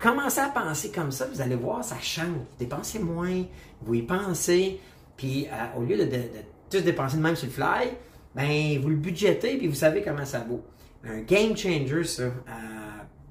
Commencez 0.01 0.39
à 0.39 0.49
penser 0.49 0.91
comme 0.91 1.11
ça, 1.11 1.27
vous 1.31 1.41
allez 1.41 1.55
voir, 1.55 1.83
ça 1.83 1.99
change. 1.99 2.27
Vous 2.27 2.57
dépensez 2.57 2.99
moins, 2.99 3.43
vous 3.81 3.93
y 3.93 4.01
pensez, 4.01 4.79
puis 5.15 5.47
euh, 5.47 5.79
au 5.79 5.83
lieu 5.83 5.97
de, 5.97 6.05
de, 6.05 6.21
tous 6.69 6.79
dépenser 6.79 7.17
de 7.17 7.21
même 7.21 7.35
sur 7.35 7.47
le 7.47 7.53
fly, 7.53 7.91
ben, 8.33 8.79
vous 8.81 8.89
le 8.89 8.95
budgétez, 8.95 9.57
puis 9.57 9.67
vous 9.67 9.75
savez 9.75 10.01
comment 10.01 10.25
ça 10.25 10.39
vaut. 10.39 10.63
Un 11.03 11.21
game 11.21 11.55
changer, 11.55 12.03
ça, 12.03 12.23
euh, 12.23 12.31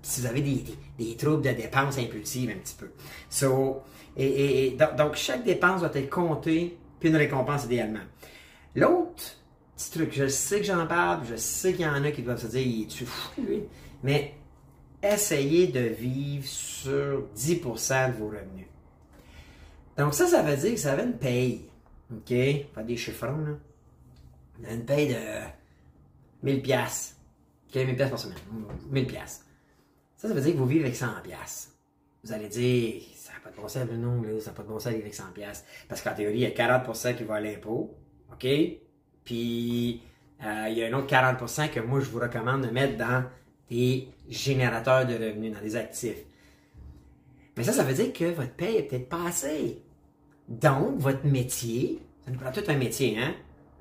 si 0.02 0.20
vous 0.20 0.26
avez 0.26 0.42
des, 0.42 0.64
des, 0.98 1.16
troubles 1.16 1.42
de 1.42 1.50
dépenses 1.50 1.98
impulsives 1.98 2.50
un 2.50 2.58
petit 2.60 2.76
peu. 2.78 2.90
So, 3.28 3.82
et, 4.16 4.66
et, 4.66 4.76
donc, 4.96 5.16
chaque 5.16 5.44
dépense 5.44 5.80
doit 5.80 5.90
être 5.94 6.10
comptée, 6.10 6.78
puis 7.00 7.08
une 7.08 7.16
récompense 7.16 7.64
idéalement. 7.64 8.00
L'autre, 8.76 9.40
truc. 9.88 10.10
Je 10.12 10.28
sais 10.28 10.58
que 10.58 10.66
j'en 10.66 10.86
parle, 10.86 11.20
je 11.28 11.36
sais 11.36 11.72
qu'il 11.72 11.86
y 11.86 11.88
en 11.88 12.04
a 12.04 12.10
qui 12.10 12.22
doivent 12.22 12.40
se 12.40 12.48
dire, 12.48 12.60
il 12.60 12.82
est 12.82 13.04
fou, 13.04 13.40
lui? 13.40 13.62
Mais 14.02 14.34
essayez 15.02 15.68
de 15.68 15.80
vivre 15.80 16.46
sur 16.46 17.28
10% 17.36 18.12
de 18.12 18.16
vos 18.16 18.26
revenus. 18.26 18.66
Donc 19.96 20.14
ça, 20.14 20.26
ça 20.26 20.42
veut 20.42 20.56
dire 20.56 20.74
que 20.74 20.80
ça 20.80 20.96
va 20.96 21.02
une 21.02 21.18
paye. 21.18 21.68
OK? 22.12 22.34
Pas 22.74 22.82
des 22.82 22.96
chiffrons, 22.96 23.38
là. 23.38 24.70
Une 24.70 24.84
paye 24.84 25.08
de 25.08 25.18
1000 26.42 26.62
pièces. 26.62 27.16
OK? 27.68 27.76
1000 27.76 27.96
pièces 27.96 28.10
par 28.10 28.18
semaine. 28.18 28.38
1000 28.90 29.06
pièces. 29.06 29.44
Ça, 30.16 30.28
ça 30.28 30.34
veut 30.34 30.40
dire 30.40 30.52
que 30.52 30.58
vous 30.58 30.66
vivez 30.66 30.84
avec 30.84 30.96
100 30.96 31.06
pièces. 31.22 31.72
Vous 32.22 32.32
allez 32.32 32.48
dire, 32.48 33.02
ça 33.16 33.32
n'a 33.32 33.38
pas 33.40 33.50
de 33.50 33.56
bon 33.56 33.68
sens, 33.68 33.88
non, 33.90 34.20
là, 34.20 34.38
ça 34.40 34.50
n'a 34.50 34.56
pas 34.56 34.62
de 34.62 34.68
bon 34.68 34.78
sens 34.78 34.92
vivre 34.92 35.04
avec 35.04 35.14
100 35.14 35.32
pièces. 35.32 35.64
Parce 35.88 36.02
qu'en 36.02 36.14
théorie, 36.14 36.34
il 36.34 36.40
y 36.40 36.46
a 36.46 36.50
40% 36.50 37.16
qui 37.16 37.24
va 37.24 37.36
à 37.36 37.40
l'impôt. 37.40 37.96
OK? 38.32 38.46
Puis 39.24 40.02
euh, 40.44 40.66
il 40.68 40.78
y 40.78 40.84
a 40.84 40.88
un 40.88 40.92
autre 40.94 41.06
40% 41.06 41.70
que 41.70 41.80
moi 41.80 42.00
je 42.00 42.10
vous 42.10 42.18
recommande 42.18 42.66
de 42.66 42.70
mettre 42.70 42.96
dans 42.96 43.24
des 43.70 44.08
générateurs 44.28 45.06
de 45.06 45.14
revenus, 45.14 45.52
dans 45.54 45.60
des 45.60 45.76
actifs. 45.76 46.24
Mais 47.56 47.64
ça, 47.64 47.72
ça 47.72 47.84
veut 47.84 47.94
dire 47.94 48.12
que 48.12 48.24
votre 48.24 48.52
paye 48.52 48.76
est 48.76 48.82
peut-être 48.82 49.08
pas 49.08 49.26
assez. 49.26 49.82
Donc, 50.48 50.98
votre 50.98 51.24
métier, 51.26 52.00
ça 52.24 52.30
nous 52.30 52.38
prend 52.38 52.52
tout 52.52 52.64
un 52.68 52.76
métier, 52.76 53.18
hein? 53.18 53.34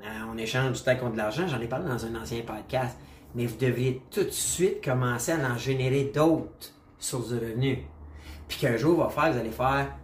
Euh, 0.03 0.31
on 0.33 0.37
échange 0.37 0.77
du 0.77 0.83
temps 0.83 0.95
contre 0.95 1.13
de 1.13 1.17
l'argent, 1.17 1.47
j'en 1.47 1.59
ai 1.59 1.67
parlé 1.67 1.87
dans 1.87 2.05
un 2.05 2.15
ancien 2.15 2.41
podcast. 2.41 2.97
Mais 3.35 3.45
vous 3.45 3.57
devriez 3.57 4.01
tout 4.11 4.23
de 4.23 4.29
suite 4.29 4.83
commencer 4.83 5.31
à 5.31 5.51
en 5.51 5.57
générer 5.57 6.05
d'autres 6.05 6.73
sources 6.97 7.29
de 7.29 7.39
revenus. 7.39 7.79
Puis 8.47 8.59
qu'un 8.59 8.77
jour 8.77 9.03
va 9.03 9.09
faire, 9.09 9.33
vous 9.33 9.39
allez 9.39 9.51
faire 9.51 9.95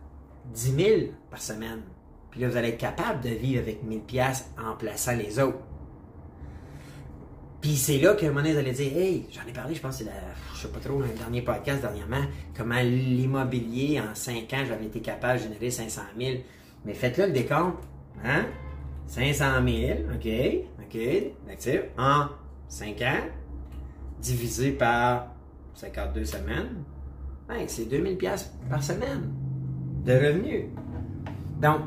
10 0.54 0.76
000 0.76 1.02
par 1.30 1.42
semaine. 1.42 1.82
Puis 2.30 2.42
là, 2.42 2.50
vous 2.50 2.58
allez 2.58 2.70
être 2.70 2.78
capable 2.78 3.22
de 3.22 3.30
vivre 3.30 3.62
avec 3.62 3.84
1000 3.84 4.02
pièces 4.02 4.52
en 4.62 4.76
plaçant 4.76 5.16
les 5.16 5.40
autres. 5.40 5.60
Puis 7.66 7.78
c'est 7.78 7.98
là 7.98 8.14
que 8.14 8.24
un 8.28 8.30
moment 8.30 8.44
dire, 8.44 8.96
hey, 8.96 9.26
j'en 9.32 9.42
ai 9.50 9.52
parlé, 9.52 9.74
je 9.74 9.82
pense 9.82 9.98
c'est 9.98 10.06
je 10.54 10.60
sais 10.62 10.68
pas 10.68 10.80
trop, 10.80 11.02
le 11.02 11.08
dernier 11.18 11.42
podcast 11.42 11.82
dernièrement, 11.82 12.22
comment 12.56 12.80
l'immobilier, 12.80 14.00
en 14.00 14.14
5 14.14 14.36
ans, 14.54 14.64
j'avais 14.68 14.86
été 14.86 15.02
capable 15.02 15.40
de 15.40 15.46
générer 15.46 15.72
500 15.72 16.02
000. 16.16 16.38
Mais 16.86 16.94
faites-le 16.94 17.26
le 17.26 17.32
décompte, 17.32 17.80
hein? 18.24 18.46
500 19.08 19.46
000, 19.68 20.00
OK, 20.14 20.28
OK, 20.80 21.02
actif, 21.52 21.82
en 21.98 22.28
5 22.68 23.02
ans, 23.02 23.24
divisé 24.22 24.74
par 24.74 25.34
52 25.74 26.24
semaines, 26.24 26.84
ben, 27.48 27.64
c'est 27.66 27.86
2000 27.86 28.16
pièces 28.16 28.54
par 28.70 28.84
semaine 28.84 29.34
de 30.06 30.14
revenus. 30.14 30.66
Donc, 31.60 31.82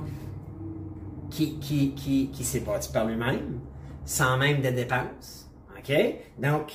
qui, 1.31 1.61
qui, 1.61 1.93
qui, 1.95 2.31
qui 2.33 2.43
s'est 2.45 2.65
bâti 2.67 2.91
par 2.93 3.07
lui-même, 3.07 3.61
sans 4.05 4.37
même 4.39 4.61
de 4.61 4.71
dépenses. 4.71 5.48
Donc, 6.39 6.73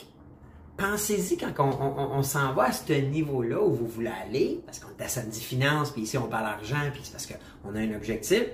pensez-y 0.78 1.38
quand 1.38 1.54
on, 1.60 2.24
s'en 2.24 2.54
va 2.54 2.66
à 2.66 2.72
ce 2.72 2.94
niveau-là 2.94 3.62
où 3.62 3.74
vous 3.74 3.88
voulez 3.88 4.12
aller, 4.26 4.62
parce 4.66 4.80
qu'on 4.80 4.89
est 4.98 5.04
à 5.04 5.08
samedi 5.08 5.42
finance, 5.42 5.92
puis 5.92 6.04
ici 6.04 6.18
on 6.18 6.28
parle 6.28 6.48
argent, 6.48 6.89
puis 6.92 7.02
c'est 7.04 7.12
parce 7.12 7.28
qu'on 7.28 7.76
a 7.76 7.80
un 7.80 7.96
objectif. 7.96 8.46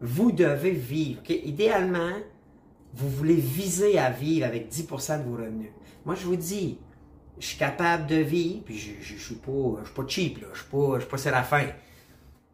Vous 0.00 0.32
devez 0.32 0.70
vivre. 0.70 1.20
Idéalement, 1.28 2.12
vous 2.94 3.08
voulez 3.08 3.34
viser 3.34 3.98
à 3.98 4.10
vivre 4.10 4.46
avec 4.46 4.72
10% 4.72 5.18
de 5.18 5.28
vos 5.28 5.36
revenus. 5.36 5.70
Moi, 6.04 6.14
je 6.14 6.24
vous 6.24 6.36
dis, 6.36 6.78
je 7.38 7.46
suis 7.46 7.58
capable 7.58 8.06
de 8.06 8.16
vivre, 8.16 8.62
puis 8.64 8.78
je, 8.78 8.92
je, 9.00 9.16
je 9.16 9.22
suis 9.22 9.34
pas, 9.34 9.80
je 9.80 9.86
suis 9.86 9.94
pas 9.94 10.06
cheap, 10.06 10.40
là, 10.40 10.48
je 10.52 10.58
suis 10.58 10.68
je 10.94 11.00
suis 11.00 11.08
pas 11.08 11.18
séraphin. 11.18 11.66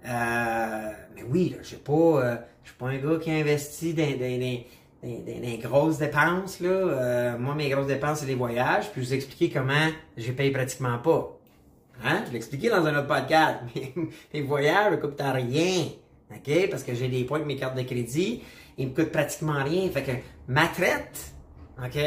Euh, 0.05 0.90
mais 1.14 1.22
oui, 1.24 1.50
là, 1.50 1.59
j'ai 1.62 1.76
pas, 1.76 1.92
euh, 1.92 2.37
je 2.62 2.70
suis 2.70 2.79
pas 2.79 2.88
un 2.88 2.98
gars 2.98 3.18
qui 3.18 3.31
investit 3.31 3.94
dans, 3.94 4.18
dans, 4.18 4.61
des 5.06 5.58
grosses 5.62 5.98
dépenses, 5.98 6.60
là. 6.60 6.68
Euh, 6.68 7.38
moi, 7.38 7.54
mes 7.54 7.68
grosses 7.68 7.86
dépenses, 7.86 8.20
c'est 8.20 8.26
les 8.26 8.34
voyages, 8.34 8.90
puis 8.90 9.02
je 9.02 9.08
vous 9.08 9.14
expliquer 9.14 9.50
comment 9.50 9.88
je 10.16 10.32
paye 10.32 10.50
pratiquement 10.50 10.98
pas. 10.98 11.36
Hein? 12.04 12.24
Je 12.26 12.32
l'ai 12.32 12.36
expliqué 12.36 12.68
dans 12.68 12.84
un 12.84 12.98
autre 12.98 13.06
podcast. 13.06 13.60
Mes, 14.34 14.42
voyages 14.42 14.92
me 14.92 14.96
coûtent 14.98 15.20
rien. 15.20 15.86
OK? 16.30 16.70
Parce 16.70 16.82
que 16.82 16.94
j'ai 16.94 17.08
des 17.08 17.24
points 17.24 17.38
avec 17.38 17.48
mes 17.48 17.56
cartes 17.56 17.76
de 17.76 17.82
crédit. 17.82 18.42
Ils 18.76 18.88
me 18.88 18.94
coûtent 18.94 19.12
pratiquement 19.12 19.62
rien. 19.62 19.88
Fait 19.90 20.02
que 20.02 20.12
ma 20.48 20.66
traite, 20.66 21.32
OK? 21.82 21.98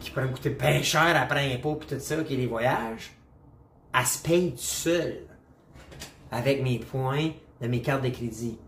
Qui 0.00 0.10
pourrait 0.10 0.26
me 0.26 0.32
coûter 0.32 0.50
bien 0.50 0.82
cher 0.82 1.16
après 1.16 1.52
impôt 1.54 1.76
puis 1.76 1.88
tout 1.88 2.00
ça, 2.00 2.22
qui 2.24 2.34
est 2.34 2.38
les 2.38 2.46
voyages, 2.46 3.12
elle 3.98 4.06
se 4.06 4.18
paye 4.22 4.50
tout 4.52 4.58
seul 4.58 5.20
avec 6.30 6.62
mes 6.62 6.78
points 6.78 7.30
de 7.60 7.68
mes 7.68 7.80
cartes 7.80 8.02
de 8.02 8.10
crédit. 8.10 8.58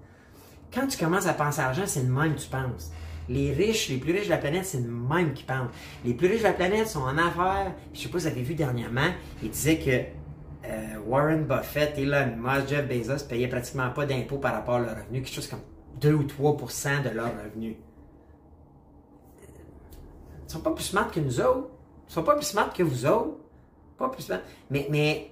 Quand 0.72 0.87
tu 0.87 0.96
commences 0.98 1.26
à 1.26 1.35
penser 1.35 1.61
à 1.61 1.64
l'argent, 1.64 1.85
c'est 1.87 2.02
le 2.02 2.09
même 2.09 2.35
que 2.35 2.40
tu 2.40 2.48
penses. 2.48 2.90
Les 3.29 3.53
riches, 3.53 3.89
les 3.89 3.97
plus 3.97 4.12
riches 4.12 4.27
de 4.27 4.31
la 4.31 4.39
planète, 4.39 4.67
c'est 4.67 4.81
le 4.81 4.91
même 4.91 5.33
qui 5.35 5.43
pensent. 5.43 5.71
Les 6.05 6.15
plus 6.15 6.29
riches 6.29 6.41
de 6.41 6.45
la 6.45 6.53
planète 6.53 6.87
sont 6.87 7.01
en 7.01 7.19
affaires. 7.19 7.73
Je 7.93 8.01
sais 8.01 8.09
pas 8.09 8.19
si 8.19 8.27
vous 8.27 8.33
avez 8.33 8.43
vu 8.43 8.55
dernièrement, 8.55 9.11
ils 9.43 9.51
disaient 9.51 9.79
que 9.79 10.69
euh, 10.69 10.99
Warren 11.07 11.45
Buffett, 11.45 11.99
Elon 11.99 12.37
Musk, 12.37 12.69
Jeff 12.69 12.89
Bezos 12.89 13.25
payaient 13.29 13.49
pratiquement 13.49 13.91
pas 13.91 14.07
d'impôts 14.07 14.39
par 14.39 14.53
rapport 14.53 14.77
à 14.77 14.81
leur 14.81 14.97
revenu, 14.97 15.23
quelque 15.23 15.35
chose 15.35 15.49
comme 15.49 15.61
2 16.01 16.12
ou 16.12 16.25
3% 16.25 17.03
de 17.03 17.11
leur 17.11 17.31
revenu. 17.45 17.77
Ils 20.47 20.53
sont 20.53 20.61
pas 20.61 20.73
plus 20.73 20.85
smart 20.85 21.11
que 21.11 21.21
nous 21.21 21.41
autres. 21.41 21.69
Ils 22.09 22.12
sont 22.12 22.23
pas 22.23 22.35
plus 22.35 22.47
smart 22.47 22.73
que 22.73 22.83
vous 22.83 23.07
autres. 23.07 23.39
Pas 23.99 24.09
plus 24.09 24.23
smart. 24.23 24.41
Mais, 24.71 24.87
mais, 24.91 25.31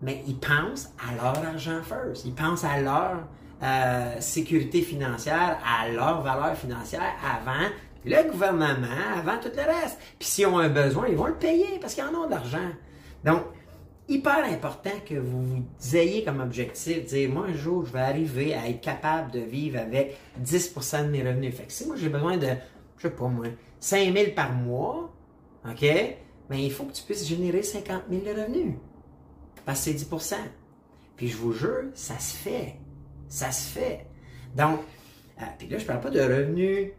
mais 0.00 0.22
ils 0.26 0.38
pensent 0.38 0.90
à 0.98 1.14
leur 1.14 1.44
argent 1.44 1.82
first. 1.82 2.24
Ils 2.24 2.34
pensent 2.34 2.64
à 2.64 2.80
leur 2.80 3.28
euh, 3.62 4.20
sécurité 4.20 4.82
financière, 4.82 5.58
à 5.64 5.88
leur 5.88 6.22
valeur 6.22 6.56
financière 6.56 7.14
avant 7.24 7.68
le 8.04 8.30
gouvernement, 8.30 8.86
avant 9.16 9.38
tout 9.38 9.50
le 9.54 9.62
reste. 9.62 9.98
Puis 10.18 10.28
s'ils 10.28 10.46
ont 10.46 10.58
un 10.58 10.68
besoin, 10.68 11.08
ils 11.08 11.16
vont 11.16 11.26
le 11.26 11.34
payer 11.34 11.78
parce 11.80 11.94
qu'ils 11.94 12.04
en 12.04 12.14
ont 12.14 12.26
de 12.26 12.30
l'argent. 12.30 12.70
Donc, 13.24 13.42
hyper 14.08 14.44
important 14.44 14.92
que 15.06 15.14
vous 15.14 15.64
ayez 15.94 16.24
comme 16.24 16.40
objectif, 16.40 17.04
dire, 17.06 17.30
moi, 17.30 17.46
un 17.48 17.54
jour, 17.54 17.84
je 17.84 17.92
vais 17.92 18.00
arriver 18.00 18.54
à 18.54 18.68
être 18.68 18.80
capable 18.80 19.30
de 19.32 19.40
vivre 19.40 19.78
avec 19.78 20.16
10% 20.42 21.06
de 21.06 21.10
mes 21.10 21.22
revenus. 21.22 21.54
Fait 21.54 21.64
que 21.64 21.72
si 21.72 21.86
moi, 21.86 21.96
j'ai 21.96 22.08
besoin 22.08 22.36
de, 22.36 22.48
je 22.96 23.02
sais 23.02 23.10
pas 23.10 23.28
moi, 23.28 23.46
5 23.80 24.12
000 24.12 24.32
par 24.34 24.52
mois, 24.52 25.12
OK? 25.68 25.84
Mais 26.50 26.64
il 26.64 26.72
faut 26.72 26.84
que 26.84 26.92
tu 26.92 27.02
puisses 27.02 27.26
générer 27.26 27.62
50 27.62 28.04
000 28.10 28.22
de 28.22 28.40
revenus. 28.40 28.74
Parce 29.66 29.84
que 29.84 29.90
c'est 29.92 30.06
10% 30.06 30.34
Puis 31.16 31.28
je 31.28 31.36
vous 31.36 31.52
jure, 31.52 31.90
ça 31.94 32.18
se 32.18 32.34
fait. 32.34 32.76
Ça 33.28 33.50
se 33.52 33.68
fait. 33.68 34.06
Donc, 34.56 34.80
euh, 35.40 35.44
puis 35.58 35.68
là, 35.68 35.78
je 35.78 35.84
parle 35.84 36.00
pas 36.00 36.10
de 36.10 36.20
revenus 36.20 36.90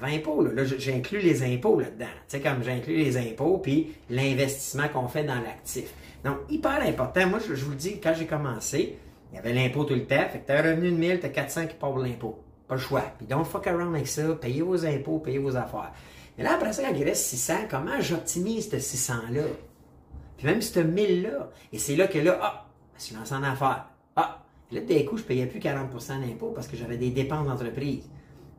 avant 0.00 0.12
impôts. 0.12 0.42
Là, 0.42 0.52
là 0.52 0.64
j'inclus 0.64 1.20
les 1.20 1.42
impôts 1.42 1.78
là-dedans. 1.80 2.06
Tu 2.28 2.36
sais, 2.36 2.40
comme 2.40 2.62
j'inclus 2.62 2.96
les 2.96 3.16
impôts 3.16 3.58
puis 3.58 3.92
l'investissement 4.08 4.88
qu'on 4.88 5.08
fait 5.08 5.24
dans 5.24 5.40
l'actif. 5.40 5.92
Donc, 6.24 6.38
hyper 6.48 6.82
important. 6.82 7.26
Moi, 7.26 7.38
je, 7.46 7.54
vous 7.54 7.70
le 7.70 7.76
dis, 7.76 8.00
quand 8.00 8.14
j'ai 8.16 8.26
commencé, 8.26 8.98
il 9.32 9.36
y 9.36 9.38
avait 9.38 9.52
l'impôt 9.52 9.84
tout 9.84 9.94
le 9.94 10.06
temps. 10.06 10.28
Fait 10.30 10.40
que 10.40 10.46
tu 10.46 10.52
as 10.52 10.58
un 10.58 10.62
revenu 10.62 10.90
de 10.90 10.96
1000, 10.96 11.20
tu 11.20 11.26
as 11.26 11.30
400 11.30 11.66
qui 11.66 11.74
part 11.74 11.90
pour 11.90 12.00
l'impôt. 12.00 12.42
Pas 12.68 12.74
le 12.74 12.80
choix. 12.80 13.04
Puis 13.16 13.26
donc, 13.26 13.46
fuck 13.46 13.66
around 13.66 13.94
avec 13.94 14.06
ça. 14.06 14.22
Payez 14.34 14.62
vos 14.62 14.84
impôts, 14.84 15.18
payez 15.18 15.38
vos 15.38 15.56
affaires. 15.56 15.92
Mais 16.36 16.44
là, 16.44 16.54
après 16.54 16.72
ça, 16.72 16.82
quand 16.82 16.94
il 16.94 17.04
reste 17.04 17.24
600, 17.24 17.54
comment 17.70 18.00
j'optimise 18.00 18.70
ce 18.70 18.76
600-là? 18.76 19.42
Puis 20.36 20.46
même 20.46 20.62
ce 20.62 20.80
1000-là. 20.80 21.50
Et 21.72 21.78
c'est 21.78 21.96
là 21.96 22.06
que 22.06 22.18
là, 22.18 22.38
ah, 22.42 22.66
je 22.96 23.02
suis 23.04 23.14
lancé 23.14 23.34
en 23.34 23.42
affaires. 23.42 23.89
Ah, 24.70 24.74
là, 24.74 24.80
d'un 24.80 25.02
coup, 25.04 25.16
je 25.16 25.22
payais 25.22 25.46
plus 25.46 25.60
40% 25.60 26.20
d'impôt 26.20 26.52
parce 26.54 26.68
que 26.68 26.76
j'avais 26.76 26.96
des 26.96 27.10
dépenses 27.10 27.46
d'entreprise. 27.46 28.08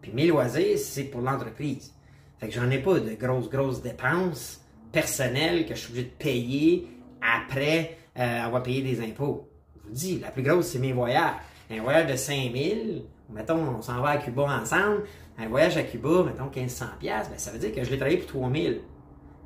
Puis 0.02 0.12
mes 0.14 0.28
loisirs, 0.28 0.78
c'est 0.78 1.06
pour 1.06 1.22
l'entreprise. 1.22 1.94
Fait 2.40 2.48
que 2.48 2.54
j'en 2.54 2.70
ai 2.70 2.80
pas 2.80 3.00
de 3.00 3.14
grosses, 3.14 3.50
grosses 3.50 3.82
dépenses 3.82 4.62
personnelles 4.92 5.66
que 5.66 5.76
je 5.76 5.80
suis 5.80 5.92
obligé 5.92 6.08
de 6.08 6.24
payer 6.24 6.88
après 7.22 7.98
euh, 8.18 8.46
avoir 8.46 8.64
payé 8.64 8.82
des 8.82 9.02
impôts. 9.02 9.48
Je 9.76 9.88
vous 9.88 9.94
dis, 9.94 10.20
la 10.20 10.32
plus 10.32 10.44
grosse, 10.44 10.68
c'est 10.68 10.80
mes 10.80 10.94
voyages. 10.94 11.36
Un 11.70 11.82
voyage 11.82 12.12
de 12.12 12.18
5000, 12.18 13.04
mettons, 13.30 13.78
on 13.78 13.82
s'en 13.82 14.02
va 14.02 14.10
à 14.10 14.18
Cuba 14.18 14.44
ensemble, 14.62 15.04
un 15.38 15.48
voyage 15.48 15.78
à 15.78 15.84
Cuba, 15.84 16.24
mettons 16.24 16.50
1500 16.54 16.86
pièces, 17.00 17.30
ben, 17.30 17.38
ça 17.38 17.52
veut 17.52 17.60
dire 17.60 17.74
que 17.74 17.84
je 17.84 17.90
l'ai 17.90 17.98
travaillé 17.98 18.18
pour 18.18 18.28
3000. 18.28 18.82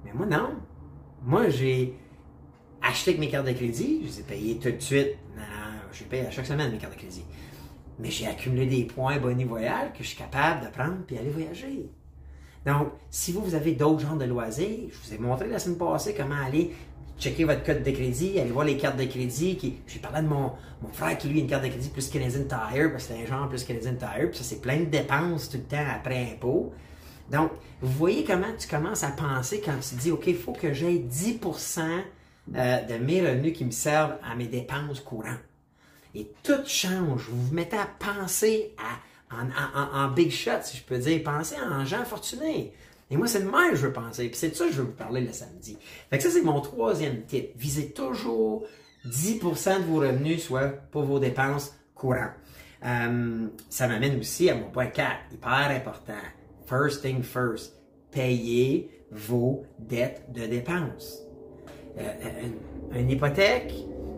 Mais 0.03 0.11
moi, 0.13 0.25
non. 0.25 0.55
Moi, 1.23 1.49
j'ai 1.49 1.93
acheté 2.81 3.11
avec 3.11 3.19
mes 3.19 3.29
cartes 3.29 3.45
de 3.45 3.51
crédit, 3.51 4.01
je 4.01 4.07
les 4.07 4.19
ai 4.19 4.23
payées 4.23 4.57
tout 4.57 4.71
de 4.71 4.79
suite. 4.79 5.17
Je 5.95 6.03
paye 6.03 6.21
à 6.21 6.31
chaque 6.31 6.45
semaine 6.45 6.71
mes 6.71 6.77
cartes 6.77 6.93
de 6.93 6.99
crédit. 6.99 7.23
Mais 7.99 8.11
j'ai 8.11 8.27
accumulé 8.27 8.65
des 8.65 8.83
points 8.83 9.17
bonus 9.17 9.47
voyage 9.47 9.93
que 9.93 10.03
je 10.03 10.09
suis 10.09 10.17
capable 10.17 10.65
de 10.65 10.71
prendre 10.71 10.97
puis 11.07 11.17
aller 11.17 11.29
voyager. 11.29 11.89
Donc, 12.65 12.89
si 13.09 13.31
vous, 13.31 13.41
vous 13.41 13.55
avez 13.55 13.73
d'autres 13.73 14.01
genres 14.01 14.17
de 14.17 14.25
loisirs, 14.25 14.89
je 14.91 15.07
vous 15.07 15.13
ai 15.13 15.17
montré 15.17 15.47
la 15.47 15.59
semaine 15.59 15.77
passée 15.77 16.13
comment 16.15 16.35
aller 16.35 16.71
checker 17.17 17.45
votre 17.45 17.63
code 17.63 17.83
de 17.83 17.91
crédit, 17.91 18.39
aller 18.39 18.51
voir 18.51 18.65
les 18.65 18.75
cartes 18.77 18.97
de 18.97 19.05
crédit. 19.05 19.57
J'ai 19.87 19.99
parlé 19.99 20.21
de 20.21 20.27
mon, 20.27 20.51
mon 20.81 20.89
frère 20.91 21.17
qui 21.17 21.29
lui 21.29 21.39
a 21.39 21.41
une 21.43 21.49
carte 21.49 21.63
de 21.63 21.69
crédit 21.69 21.89
plus 21.89 22.09
Canadian 22.09 22.43
Tire, 22.43 22.91
parce 22.91 23.05
que 23.07 23.13
c'est 23.13 23.23
un 23.23 23.25
genre 23.25 23.47
plus 23.47 23.63
Canadian 23.63 23.95
Tire, 23.95 24.29
puis 24.29 24.37
ça 24.37 24.43
c'est 24.43 24.61
plein 24.61 24.79
de 24.79 24.85
dépenses 24.85 25.49
tout 25.49 25.57
le 25.57 25.63
temps 25.63 25.85
après 25.95 26.33
impôt. 26.33 26.73
Donc, 27.31 27.51
vous 27.81 27.91
voyez 27.91 28.23
comment 28.23 28.53
tu 28.57 28.67
commences 28.67 29.03
à 29.03 29.09
penser 29.09 29.61
quand 29.63 29.79
tu 29.79 29.95
dis, 29.95 30.11
OK, 30.11 30.27
il 30.27 30.35
faut 30.35 30.53
que 30.53 30.73
j'aie 30.73 30.97
10% 30.97 31.81
euh, 32.55 32.81
de 32.83 33.03
mes 33.03 33.21
revenus 33.21 33.53
qui 33.57 33.65
me 33.65 33.71
servent 33.71 34.17
à 34.23 34.35
mes 34.35 34.47
dépenses 34.47 34.99
courantes. 34.99 35.39
Et 36.15 36.31
tout 36.43 36.65
change. 36.65 37.27
Vous 37.29 37.47
vous 37.47 37.53
mettez 37.53 37.77
à 37.77 37.87
penser 37.99 38.73
à, 38.77 39.35
en, 39.93 40.07
big 40.09 40.31
shot, 40.31 40.61
si 40.63 40.77
je 40.77 40.83
peux 40.83 40.97
dire. 40.97 41.21
Pensez 41.23 41.55
en 41.59 41.85
gens 41.85 42.05
fortunés. 42.05 42.73
Et 43.11 43.17
moi, 43.17 43.27
c'est 43.27 43.41
de 43.41 43.49
même 43.49 43.71
que 43.71 43.75
je 43.75 43.87
veux 43.87 43.93
penser. 43.93 44.27
Puis 44.29 44.37
c'est 44.37 44.49
de 44.49 44.55
ça 44.55 44.65
que 44.65 44.71
je 44.71 44.77
veux 44.77 44.87
vous 44.87 44.91
parler 44.93 45.21
le 45.21 45.33
samedi. 45.33 45.77
Fait 46.09 46.17
que 46.17 46.23
ça, 46.23 46.29
c'est 46.31 46.41
mon 46.41 46.61
troisième 46.61 47.23
tip. 47.25 47.51
Visez 47.55 47.91
toujours 47.91 48.65
10% 49.05 49.77
de 49.79 49.83
vos 49.83 49.99
revenus, 49.99 50.43
soit 50.43 50.69
pour 50.91 51.03
vos 51.03 51.19
dépenses 51.19 51.75
courantes. 51.93 52.31
Euh, 52.85 53.47
ça 53.69 53.87
m'amène 53.87 54.19
aussi 54.19 54.49
à 54.49 54.55
mon 54.55 54.69
point 54.69 54.87
4, 54.87 55.09
hyper 55.33 55.71
important. 55.71 56.13
First 56.65 57.01
thing 57.01 57.23
first, 57.23 57.73
payez 58.11 58.89
vos 59.11 59.65
dettes 59.79 60.23
de 60.31 60.45
dépenses. 60.45 61.21
Euh, 61.97 62.11
une, 62.95 63.09
hypothèque, 63.09 63.73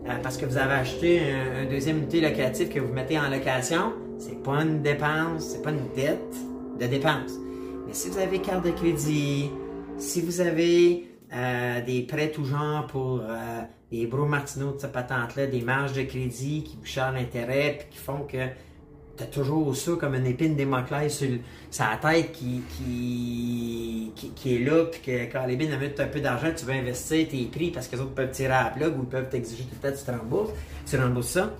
euh, 0.06 0.14
parce 0.22 0.36
que 0.36 0.46
vous 0.46 0.56
avez 0.56 0.74
acheté 0.74 1.20
un, 1.32 1.68
deuxième 1.68 1.98
unité 1.98 2.20
locatif 2.20 2.70
que 2.70 2.80
vous 2.80 2.92
mettez 2.92 3.18
en 3.18 3.28
location, 3.28 3.92
c'est 4.18 4.42
pas 4.42 4.62
une 4.62 4.82
dépense, 4.82 5.44
c'est 5.44 5.62
pas 5.62 5.70
une 5.70 5.92
dette 5.94 6.36
de 6.80 6.86
dépense. 6.86 7.32
Mais 7.86 7.94
si 7.94 8.08
vous 8.08 8.18
avez 8.18 8.40
carte 8.40 8.64
de 8.64 8.70
crédit, 8.70 9.50
si 9.96 10.20
vous 10.20 10.40
avez 10.40 11.08
euh, 11.32 11.84
des 11.84 12.02
prêts 12.02 12.30
tout 12.30 12.44
genre 12.44 12.86
pour 12.86 13.20
euh, 13.20 13.60
des 13.90 14.06
bro 14.06 14.26
martineaux 14.26 14.72
de 14.72 14.78
cette 14.78 14.92
patente-là, 14.92 15.46
des 15.46 15.60
marges 15.60 15.92
de 15.92 16.02
crédit 16.02 16.62
qui 16.62 16.76
vous 16.76 16.86
chargent 16.86 17.16
l'intérêt 17.16 17.76
puis 17.78 17.88
qui 17.90 17.98
font 17.98 18.20
que 18.20 18.38
tu 19.18 19.24
as 19.24 19.26
toujours 19.26 19.76
ça 19.76 19.92
comme 19.98 20.14
une 20.14 20.26
épine 20.26 20.56
démoclès 20.56 21.12
sur, 21.14 21.28
sur 21.70 21.84
la 21.84 21.96
tête 21.96 22.32
qui, 22.32 22.62
qui, 22.70 24.12
qui, 24.34 24.54
est 24.54 24.58
là, 24.60 24.84
puis 24.84 25.00
que 25.00 25.32
quand 25.32 25.44
les 25.46 25.56
bines 25.56 25.76
mettent 25.78 26.00
un 26.00 26.06
peu 26.06 26.20
d'argent, 26.20 26.48
tu 26.56 26.64
veux 26.64 26.72
investir 26.72 27.28
tes 27.28 27.44
prix 27.46 27.70
parce 27.70 27.88
que 27.88 27.96
les 27.96 28.02
autres 28.02 28.14
peuvent 28.14 28.30
tirer 28.30 28.52
à 28.52 28.72
la 28.78 28.88
ou 28.88 29.02
ils 29.02 29.08
peuvent 29.08 29.28
t'exiger 29.28 29.64
tout 29.64 29.76
le 29.82 29.90
temps, 29.90 29.96
tu 29.96 30.04
te 30.04 30.10
rembourses. 30.10 30.52
Tu 30.86 30.96
rembourses 30.96 31.28
ça, 31.28 31.52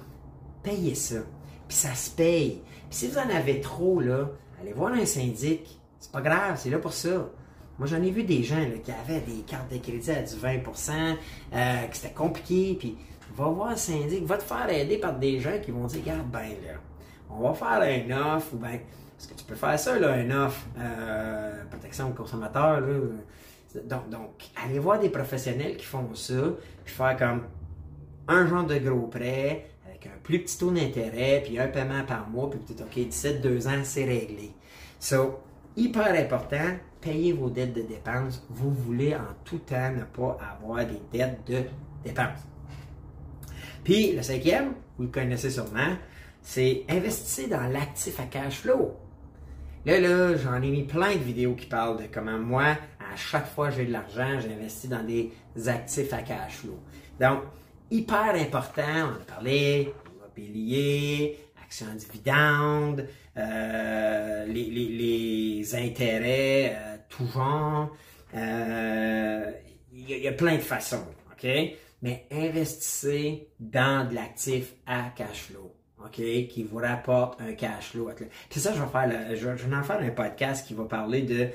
payez 0.62 0.94
ça. 0.94 1.21
Puis 1.66 1.77
ça 1.77 1.94
se 1.94 2.11
paye. 2.11 2.62
Puis 2.88 2.99
si 2.99 3.09
vous 3.09 3.18
en 3.18 3.29
avez 3.29 3.61
trop, 3.61 4.01
là, 4.01 4.31
allez 4.61 4.73
voir 4.73 4.92
un 4.92 5.05
syndic 5.05 5.79
c'est 5.99 6.12
pas 6.12 6.21
grave, 6.21 6.59
c'est 6.59 6.71
là 6.71 6.79
pour 6.79 6.92
ça. 6.92 7.29
Moi, 7.79 7.87
j'en 7.87 8.03
ai 8.03 8.11
vu 8.11 8.25
des 8.25 8.42
gens 8.42 8.64
qui 8.83 8.90
avaient 8.90 9.21
des 9.21 9.42
cartes 9.47 9.71
de 9.73 9.79
crédit 9.79 10.11
à 10.11 10.23
du 10.23 10.37
20 10.37 10.59
euh, 10.59 11.87
que 11.87 11.97
c'était 11.97 12.14
compliqué, 12.14 12.77
puis 12.79 12.97
va 13.37 13.49
voir 13.49 13.71
le 13.71 13.77
syndic, 13.77 14.25
va 14.25 14.37
te 14.37 14.42
faire 14.42 14.68
aider 14.71 14.99
par 14.99 15.18
des 15.18 15.38
gens 15.38 15.61
qui 15.62 15.71
vont 15.71 15.87
dire, 15.87 16.01
regarde, 16.01 16.29
ben 16.31 16.49
là, 16.64 16.75
on 17.30 17.48
va 17.48 17.54
faire 17.54 17.80
un 17.82 18.34
offre, 18.34 18.54
ou 18.54 18.58
ben, 18.58 18.70
est-ce 18.70 19.28
que 19.28 19.34
tu 19.34 19.44
peux 19.44 19.54
faire 19.54 19.78
ça, 19.78 19.98
là, 19.98 20.12
un 20.12 20.30
offre, 20.30 20.64
euh, 20.78 21.64
protection 21.70 22.08
au 22.08 22.12
consommateur, 22.12 22.80
là. 22.80 22.86
Donc, 23.84 24.08
donc, 24.08 24.30
allez 24.64 24.78
voir 24.78 24.98
des 24.98 25.10
professionnels 25.10 25.76
qui 25.76 25.84
font 25.84 26.14
ça, 26.14 26.42
puis 26.84 26.94
faire 26.94 27.16
comme 27.16 27.42
un 28.26 28.46
genre 28.46 28.64
de 28.64 28.78
gros 28.78 29.06
prêt, 29.08 29.66
avec 29.86 30.06
un 30.06 30.18
plus 30.22 30.40
petit 30.40 30.58
taux 30.58 30.70
d'intérêt, 30.70 31.42
puis 31.44 31.58
un 31.58 31.68
paiement 31.68 32.04
par 32.04 32.28
mois, 32.28 32.48
puis 32.50 32.60
peut-être, 32.60 32.82
OK, 32.82 32.96
17-2 32.96 33.68
ans, 33.68 33.82
c'est 33.84 34.04
réglé. 34.04 34.52
So, 34.98 35.40
hyper 35.76 36.14
important, 36.14 36.76
payez 37.00 37.32
vos 37.32 37.50
dettes 37.50 37.74
de 37.74 37.82
dépenses. 37.82 38.44
Vous 38.48 38.70
voulez 38.70 39.14
en 39.14 39.34
tout 39.44 39.58
temps 39.58 39.92
ne 39.92 40.04
pas 40.04 40.38
avoir 40.40 40.84
des 40.84 41.00
dettes 41.12 41.46
de 41.46 41.62
dépenses. 42.04 42.46
Puis 43.84 44.12
le 44.12 44.22
cinquième, 44.22 44.74
vous 44.96 45.04
le 45.04 45.10
connaissez 45.10 45.50
sûrement, 45.50 45.96
c'est 46.42 46.85
investir 46.88 47.48
dans 47.48 47.66
l'actif 47.68 48.18
à 48.20 48.24
cash 48.24 48.61
flow. 48.61 48.96
Là, 49.87 50.01
là, 50.01 50.37
j'en 50.37 50.61
ai 50.61 50.70
mis 50.70 50.85
plein 50.85 51.14
de 51.14 51.22
vidéos 51.22 51.55
qui 51.55 51.66
parlent 51.66 52.03
de 52.03 52.07
comment 52.12 52.38
moi, 52.38 52.77
à 53.12 53.16
chaque 53.16 53.46
fois 53.46 53.70
que 53.70 53.77
j'ai 53.77 53.87
de 53.87 53.92
l'argent, 53.92 54.40
j'investis 54.40 54.90
dans 54.90 55.05
des 55.05 55.33
actifs 55.66 56.12
à 56.12 56.22
cash 56.22 56.57
flow. 56.57 56.79
Donc, 57.20 57.42
hyper 57.90 58.35
important, 58.35 58.83
on 58.83 59.22
a 59.22 59.24
parlé 59.27 59.92
immobilier, 60.14 61.38
actions 61.62 61.94
dividendes, 61.94 63.07
euh, 63.37 64.46
les, 64.46 64.70
les, 64.70 65.74
intérêts, 65.74 66.77
euh, 66.77 66.96
tout 67.09 67.27
genre. 67.27 67.90
Euh, 68.35 69.51
il 69.92 70.11
y, 70.11 70.29
a 70.29 70.33
plein 70.33 70.57
de 70.57 70.62
façons, 70.62 71.07
OK? 71.33 71.48
Mais 72.03 72.27
investissez 72.31 73.48
dans 73.59 74.09
de 74.09 74.14
l'actif 74.14 74.74
à 74.87 75.11
cash 75.16 75.44
flow. 75.44 75.77
OK, 76.04 76.14
qui 76.14 76.66
vous 76.70 76.78
rapporte 76.78 77.40
un 77.40 77.52
cash 77.52 77.90
flow. 77.90 78.11
Puis 78.48 78.61
ça, 78.61 78.72
je 78.72 78.80
vais 78.80 78.88
faire, 78.88 79.37
je, 79.37 79.48
vais 79.48 79.76
en 79.76 79.82
faire 79.82 80.00
un 80.00 80.11
podcast 80.11 80.66
qui 80.66 80.74
va 80.74 80.84
parler 80.84 81.22
de 81.22 81.48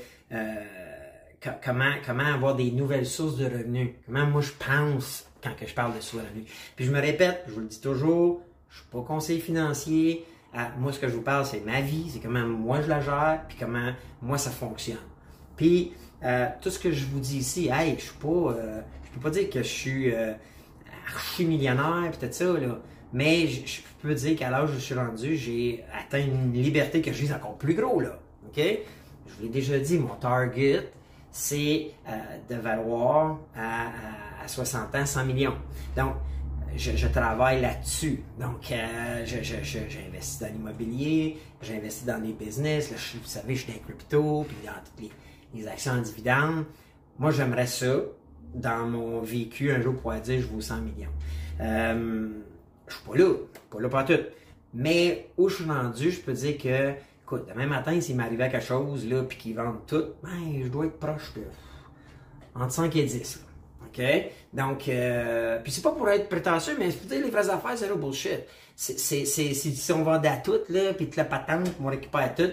comment, 1.64 1.92
comment 2.06 2.26
avoir 2.26 2.56
des 2.56 2.72
nouvelles 2.72 3.06
sources 3.06 3.38
de 3.38 3.46
revenus. 3.46 3.92
Comment 4.06 4.26
moi 4.26 4.42
je 4.42 4.52
pense 4.52 5.26
quand 5.44 5.56
que 5.56 5.68
je 5.68 5.74
parle 5.74 5.96
de 5.96 6.02
sources 6.02 6.24
de 6.24 6.28
revenus. 6.30 6.52
Puis 6.76 6.86
je 6.86 6.92
me 6.92 7.00
répète, 7.00 7.44
je 7.48 7.54
vous 7.54 7.62
le 7.62 7.68
dis 7.68 7.82
toujours, 7.82 8.42
je 8.70 8.78
suis 8.78 8.88
pas 8.88 9.02
conseiller 9.02 9.40
financier. 9.40 10.26
Ah, 10.54 10.72
moi, 10.78 10.94
ce 10.94 11.00
que 11.00 11.08
je 11.08 11.16
vous 11.16 11.22
parle, 11.22 11.46
c'est 11.46 11.62
ma 11.62 11.82
vie, 11.82 12.10
c'est 12.12 12.20
comment 12.20 12.46
moi 12.46 12.82
je 12.82 12.88
la 12.88 13.02
gère, 13.02 13.42
puis 13.48 13.58
comment 13.60 13.92
moi 14.22 14.38
ça 14.38 14.52
fonctionne. 14.52 14.98
Puis 15.58 15.94
euh, 16.24 16.48
tout 16.62 16.70
ce 16.70 16.80
que 16.80 16.92
je 16.92 17.06
vous 17.06 17.20
dis 17.20 17.38
ici, 17.38 17.70
hey, 17.72 17.96
je 17.98 18.04
suis 18.04 18.18
pas, 18.18 18.28
euh, 18.28 18.82
je 19.04 19.12
peux 19.12 19.20
pas 19.20 19.30
dire 19.32 19.50
que 19.50 19.64
je 19.64 19.68
suis 19.68 20.14
euh, 20.14 20.34
archi 21.08 21.46
millionnaire, 21.46 22.12
peut-être 22.18 22.34
ça 22.34 22.46
là, 22.46 22.80
mais 23.14 23.48
je, 23.48 23.82
peux 24.02 24.14
dire 24.14 24.38
qu'à 24.38 24.50
l'âge 24.50 24.72
où 24.72 24.74
je 24.74 24.80
suis 24.80 24.96
rendu, 24.96 25.38
j'ai 25.38 25.84
atteint 25.98 26.20
une 26.20 26.52
liberté 26.52 27.02
que 27.02 27.14
je 27.14 27.22
vis 27.22 27.34
encore 27.34 27.58
plus 27.58 27.74
gros 27.74 28.02
là. 28.02 28.20
Ok, 28.48 28.58
je 28.58 29.34
vous 29.36 29.44
l'ai 29.44 29.50
déjà 29.50 29.80
dit, 29.80 29.98
mon 29.98 30.16
target, 30.16 30.92
c'est 31.32 31.92
de 32.50 32.56
valoir 32.56 33.40
à, 33.56 33.88
à, 34.44 34.48
60 34.48 34.94
ans 34.96 35.06
100 35.06 35.26
millions. 35.26 35.56
Donc 35.96 36.16
je, 36.76 37.08
travaille 37.08 37.62
là-dessus. 37.62 38.24
Donc, 38.40 38.72
euh, 38.72 39.26
j'investis 39.26 40.40
dans 40.40 40.48
l'immobilier, 40.48 41.38
j'investis 41.62 42.06
dans 42.06 42.22
les 42.22 42.34
business. 42.34 42.92
vous 42.92 43.28
savez, 43.28 43.56
je 43.56 43.64
suis 43.64 43.74
dans 43.74 43.80
crypto, 43.80 44.46
puis 44.48 44.58
dans 44.66 44.74
toutes 44.84 45.12
les, 45.54 45.68
actions 45.68 45.94
en 45.94 46.02
dividendes. 46.02 46.66
Moi, 47.20 47.32
j'aimerais 47.32 47.68
ça, 47.68 47.98
dans 48.56 48.88
mon 48.88 49.22
vécu, 49.22 49.72
un 49.72 49.82
jour 49.82 49.96
pouvoir 49.96 50.20
dire 50.22 50.42
je 50.42 50.48
vaux 50.48 50.62
100 50.62 50.82
millions. 50.82 51.10
Euh, 51.62 52.30
je 52.88 52.96
suis 52.96 53.04
pas 53.04 53.18
là, 53.18 53.34
pas 53.72 53.80
là 53.80 53.90
pour 53.90 54.06
tout. 54.06 54.24
Mais 54.74 55.30
où 55.38 55.50
je 55.50 55.56
suis 55.56 55.66
rendu, 55.66 56.12
je 56.12 56.20
peux 56.22 56.34
dire 56.34 56.58
que, 56.58 56.92
écoute, 57.24 57.48
demain 57.48 57.68
matin, 57.68 58.00
s'il 58.02 58.16
m'arrivait 58.16 58.50
quelque 58.50 58.66
chose, 58.66 59.08
là, 59.08 59.24
puis 59.24 59.38
qu'ils 59.38 59.56
vendent 59.56 59.86
tout, 59.86 60.06
ben, 60.24 60.64
je 60.64 60.68
dois 60.68 60.86
être 60.86 61.00
proche 61.00 61.34
de 61.36 61.42
entre 62.56 62.72
5 62.72 62.96
et 62.96 63.04
10. 63.04 63.46
OK? 63.86 64.04
Donc, 64.54 64.88
euh, 64.88 65.60
puis 65.64 65.72
c'est 65.72 65.82
pas 65.82 65.92
pour 65.92 66.10
être 66.10 66.30
prétentieux, 66.30 66.76
mais 66.78 66.90
dire 66.90 67.24
les 67.24 67.30
vraies 67.30 67.50
affaires, 67.50 67.78
c'est 67.78 67.88
le 67.88 67.96
bullshit. 67.96 68.42
C'est, 68.76 68.98
c'est, 68.98 69.26
c'est, 69.26 69.54
si 69.54 69.92
on 69.92 70.04
vendait 70.04 70.30
à 70.30 70.38
tout, 70.38 70.60
là, 70.70 70.94
puis 70.94 71.10
la 71.16 71.26
patente, 71.26 71.70
on 71.82 71.88
récupère 71.88 72.34
tout, 72.34 72.50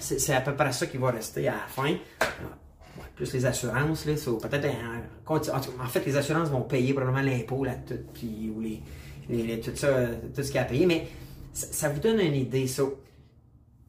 c'est, 0.00 0.18
c'est 0.18 0.34
à 0.34 0.42
peu 0.42 0.54
près 0.54 0.72
ça 0.72 0.86
qui 0.86 0.98
va 0.98 1.10
rester 1.10 1.48
à 1.48 1.52
la 1.52 1.66
fin. 1.66 1.94
plus 3.16 3.32
les 3.32 3.46
assurances, 3.46 4.04
là, 4.04 4.14
peut-être 4.14 4.68
en, 5.26 5.86
fait, 5.86 6.04
les 6.04 6.16
assurances 6.16 6.50
vont 6.50 6.62
payer 6.62 6.92
probablement 6.92 7.22
l'impôt 7.22 7.64
là, 7.64 7.74
tout, 7.86 7.98
puis, 8.12 8.52
ou 8.54 8.60
les, 8.60 8.82
tout 9.28 9.76
ça, 9.76 10.06
tout 10.34 10.42
ce 10.42 10.46
qu'il 10.46 10.56
y 10.56 10.58
a 10.58 10.62
à 10.62 10.64
payer, 10.64 10.86
mais 10.86 11.06
ça, 11.52 11.88
vous 11.88 12.00
donne 12.00 12.20
une 12.20 12.34
idée. 12.34 12.66
So, 12.66 13.00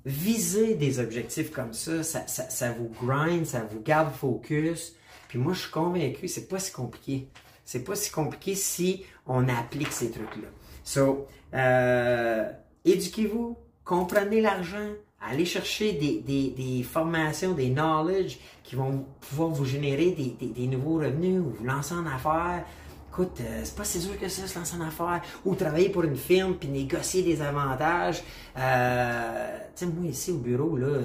viser 0.05 0.75
des 0.75 0.99
objectifs 0.99 1.51
comme 1.51 1.73
ça, 1.73 2.03
ça, 2.03 2.27
ça, 2.27 2.49
ça 2.49 2.71
vous 2.71 2.91
grind, 3.05 3.45
ça 3.45 3.67
vous 3.69 3.81
garde 3.81 4.13
focus. 4.13 4.95
Puis 5.27 5.39
moi, 5.39 5.53
je 5.53 5.61
suis 5.61 5.71
convaincu, 5.71 6.27
c'est 6.27 6.47
pas 6.47 6.59
si 6.59 6.71
compliqué. 6.71 7.27
C'est 7.65 7.83
pas 7.83 7.95
si 7.95 8.11
compliqué 8.11 8.55
si 8.55 9.05
on 9.25 9.47
applique 9.47 9.91
ces 9.91 10.11
trucs-là. 10.11 10.49
So, 10.83 11.27
euh, 11.53 12.51
éduquez-vous, 12.83 13.57
comprenez 13.85 14.41
l'argent, 14.41 14.89
allez 15.21 15.45
chercher 15.45 15.93
des, 15.93 16.19
des, 16.19 16.49
des, 16.49 16.83
formations, 16.83 17.53
des 17.53 17.69
knowledge 17.69 18.37
qui 18.63 18.75
vont 18.75 19.05
pouvoir 19.21 19.49
vous 19.49 19.65
générer 19.65 20.11
des, 20.11 20.47
des 20.47 20.67
nouveaux 20.67 20.95
revenus 20.95 21.39
ou 21.39 21.51
vous 21.51 21.63
lancer 21.63 21.93
en 21.93 22.05
affaires. 22.05 22.65
Écoute, 23.13 23.41
euh, 23.41 23.62
c'est 23.63 23.76
pas 23.76 23.84
si 23.84 24.02
sûr 24.02 24.19
que 24.19 24.28
ça, 24.28 24.47
se 24.47 24.58
lancer 24.58 24.76
en 24.76 24.82
affaires 24.82 25.21
ou 25.45 25.54
travailler 25.54 25.89
pour 25.89 26.04
une 26.04 26.15
firme 26.15 26.56
puis 26.56 26.67
négocier 26.67 27.21
des 27.21 27.43
avantages. 27.43 28.23
Euh, 28.58 29.58
tu 29.76 29.86
sais, 29.86 29.91
moi 29.91 30.10
ici 30.10 30.32
au 30.32 30.39
bureau, 30.39 30.76
là, 30.76 30.97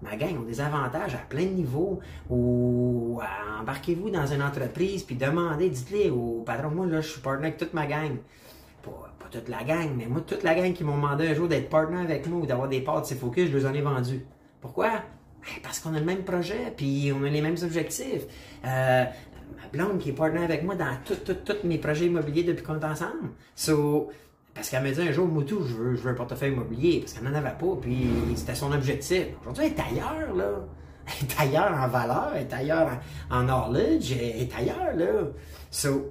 ma 0.00 0.14
gang 0.14 0.38
ont 0.38 0.44
des 0.44 0.60
avantages 0.60 1.16
à 1.16 1.24
plein 1.28 1.42
de 1.42 1.50
niveaux. 1.50 1.98
Ou 2.30 3.18
embarquez-vous 3.60 4.10
dans 4.10 4.28
une 4.28 4.42
entreprise, 4.42 5.02
puis 5.02 5.16
demandez, 5.16 5.68
dites-le 5.68 6.12
au 6.12 6.44
patron, 6.46 6.70
moi 6.70 6.86
là, 6.86 7.00
je 7.00 7.08
suis 7.08 7.20
partenaire 7.20 7.48
avec 7.48 7.58
toute 7.58 7.74
ma 7.74 7.88
gang. 7.88 8.16
Pas, 8.84 9.26
toute 9.32 9.48
la 9.48 9.64
gang, 9.64 9.90
mais 9.96 10.06
moi, 10.06 10.20
toute 10.24 10.44
la 10.44 10.54
gang 10.54 10.72
qui 10.72 10.84
m'ont 10.84 10.94
demandé 10.94 11.26
un 11.26 11.34
jour 11.34 11.48
d'être 11.48 11.68
partenaire 11.68 12.02
avec 12.02 12.28
nous 12.28 12.42
ou 12.42 12.46
d'avoir 12.46 12.68
des 12.68 12.80
parts 12.80 13.00
de 13.00 13.06
ces 13.06 13.16
focus, 13.16 13.50
je 13.50 13.56
les 13.56 13.66
en 13.66 13.74
ai 13.74 13.80
vendus. 13.80 14.24
Pourquoi? 14.60 15.02
Ben, 15.46 15.62
parce 15.62 15.78
qu'on 15.78 15.94
a 15.94 16.00
le 16.00 16.04
même 16.04 16.24
projet, 16.24 16.72
puis 16.76 17.12
on 17.12 17.24
a 17.24 17.28
les 17.28 17.40
mêmes 17.40 17.56
objectifs. 17.62 18.22
Euh, 18.64 19.04
ma 19.56 19.68
blonde 19.68 19.98
qui 19.98 20.10
est 20.10 20.12
partenaire 20.12 20.44
avec 20.44 20.62
moi 20.62 20.74
dans 20.74 20.96
tous 21.04 21.56
mes 21.64 21.78
projets 21.78 22.06
immobiliers 22.06 22.44
depuis 22.44 22.64
qu'on 22.64 22.78
est 22.78 22.84
ensemble. 22.84 23.30
So, 23.54 24.10
parce 24.54 24.70
qu'elle 24.70 24.82
me 24.82 24.90
dit 24.90 25.02
un 25.02 25.12
jour, 25.12 25.26
Moutou, 25.28 25.62
je 25.66 25.74
veux, 25.74 25.96
je 25.96 26.00
veux 26.02 26.10
un 26.10 26.14
portefeuille 26.14 26.52
immobilier, 26.52 27.00
parce 27.00 27.12
qu'elle 27.12 27.24
n'en 27.24 27.34
avait 27.34 27.56
pas, 27.58 27.76
puis 27.80 28.08
c'était 28.34 28.54
son 28.54 28.72
objectif. 28.72 29.26
Aujourd'hui, 29.42 29.64
elle 29.66 29.72
est 29.72 30.00
ailleurs, 30.00 30.34
là. 30.34 30.50
Elle 31.06 31.28
est 31.28 31.40
ailleurs 31.40 31.72
en 31.72 31.88
valeur, 31.88 32.32
elle 32.34 32.46
est 32.46 32.52
ailleurs 32.52 32.90
en, 33.30 33.42
knowledge, 33.44 34.12
elle 34.12 34.42
est 34.42 34.54
ailleurs, 34.56 34.96
là. 34.96 35.28
So, 35.70 36.10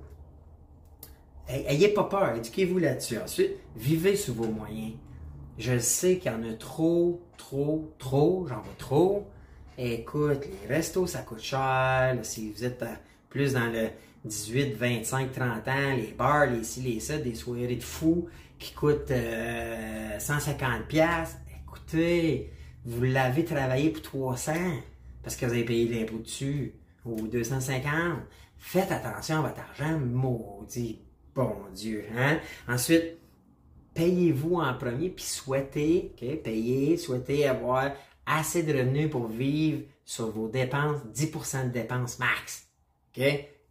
ayez 1.49 1.89
pas 1.89 2.03
peur, 2.03 2.35
éduquez-vous 2.35 2.77
là-dessus. 2.77 3.17
Ensuite, 3.17 3.53
vivez 3.75 4.15
sous 4.15 4.33
vos 4.33 4.47
moyens. 4.47 4.93
Je 5.57 5.79
sais 5.79 6.17
qu'il 6.17 6.31
y 6.31 6.35
en 6.35 6.43
a 6.43 6.53
trop, 6.53 7.21
trop, 7.37 7.91
trop, 7.97 8.45
j'en 8.47 8.61
vois 8.61 8.75
trop. 8.77 9.27
Écoute, 9.77 10.45
les 10.45 10.73
restos, 10.73 11.07
ça 11.07 11.19
coûte 11.19 11.41
cher. 11.41 12.17
si 12.21 12.51
vous 12.51 12.63
êtes 12.63 12.83
plus 13.35 13.51
dans 13.51 13.67
le 13.67 13.89
18, 14.23 14.75
25, 14.75 15.33
30 15.33 15.67
ans, 15.67 15.95
les 15.97 16.15
bars, 16.17 16.45
les 16.45 16.63
ci, 16.63 16.79
les 16.79 17.01
ça, 17.01 17.17
des 17.17 17.35
soirées 17.35 17.75
de 17.75 17.83
fous 17.83 18.29
qui 18.57 18.73
coûtent 18.73 19.11
150 19.11 19.11
euh, 19.11 20.79
pièces. 20.87 21.35
Écoutez, 21.67 22.49
vous 22.85 23.03
l'avez 23.03 23.43
travaillé 23.43 23.89
pour 23.89 24.01
300 24.03 24.53
parce 25.21 25.35
que 25.35 25.45
vous 25.45 25.51
avez 25.51 25.65
payé 25.65 25.99
l'impôt 25.99 26.19
dessus 26.19 26.75
ou 27.03 27.27
250. 27.27 28.19
Faites 28.57 28.91
attention 28.93 29.39
à 29.39 29.49
votre 29.49 29.59
argent, 29.59 29.99
maudit 29.99 31.01
bon 31.35 31.57
Dieu. 31.73 32.05
Hein? 32.17 32.39
Ensuite, 32.69 33.17
payez-vous 33.93 34.55
en 34.55 34.73
premier, 34.75 35.09
puis 35.09 35.25
souhaitez, 35.25 36.13
okay, 36.13 36.95
souhaitez 36.97 37.47
avoir 37.47 37.91
assez 38.25 38.63
de 38.63 38.71
revenus 38.71 39.09
pour 39.09 39.27
vivre 39.27 39.81
sur 40.05 40.31
vos 40.31 40.47
dépenses, 40.47 41.01
10% 41.13 41.67
de 41.67 41.73
dépenses 41.73 42.17
max. 42.17 42.64
OK? 43.17 43.23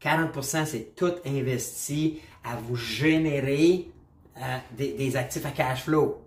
40% 0.03 0.67
c'est 0.67 0.95
tout 0.95 1.13
investi 1.25 2.21
à 2.45 2.57
vous 2.57 2.77
générer 2.77 3.89
euh, 4.37 4.59
des, 4.77 5.17
actifs 5.17 5.47
à 5.47 5.51
cash 5.51 5.85
flow. 5.85 6.21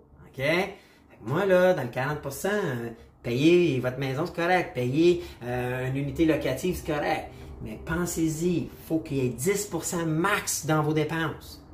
Moi, 1.22 1.46
là, 1.46 1.74
dans 1.74 1.82
le 1.82 1.88
40% 1.88 2.46
euh, 2.46 2.90
payer 3.22 3.80
votre 3.80 3.98
maison, 3.98 4.24
c'est 4.24 4.36
correct. 4.36 4.72
Payer 4.74 5.24
euh, 5.42 5.88
une 5.88 5.96
unité 5.96 6.24
locative, 6.24 6.76
c'est 6.76 6.92
correct. 6.92 7.28
Mais 7.62 7.78
pensez-y, 7.84 8.56
il 8.56 8.68
faut 8.86 9.00
qu'il 9.00 9.16
y 9.16 9.26
ait 9.26 9.30
10% 9.30 10.04
max 10.06 10.64
dans 10.64 10.82
vos 10.82 10.92
dépenses. 10.92 11.64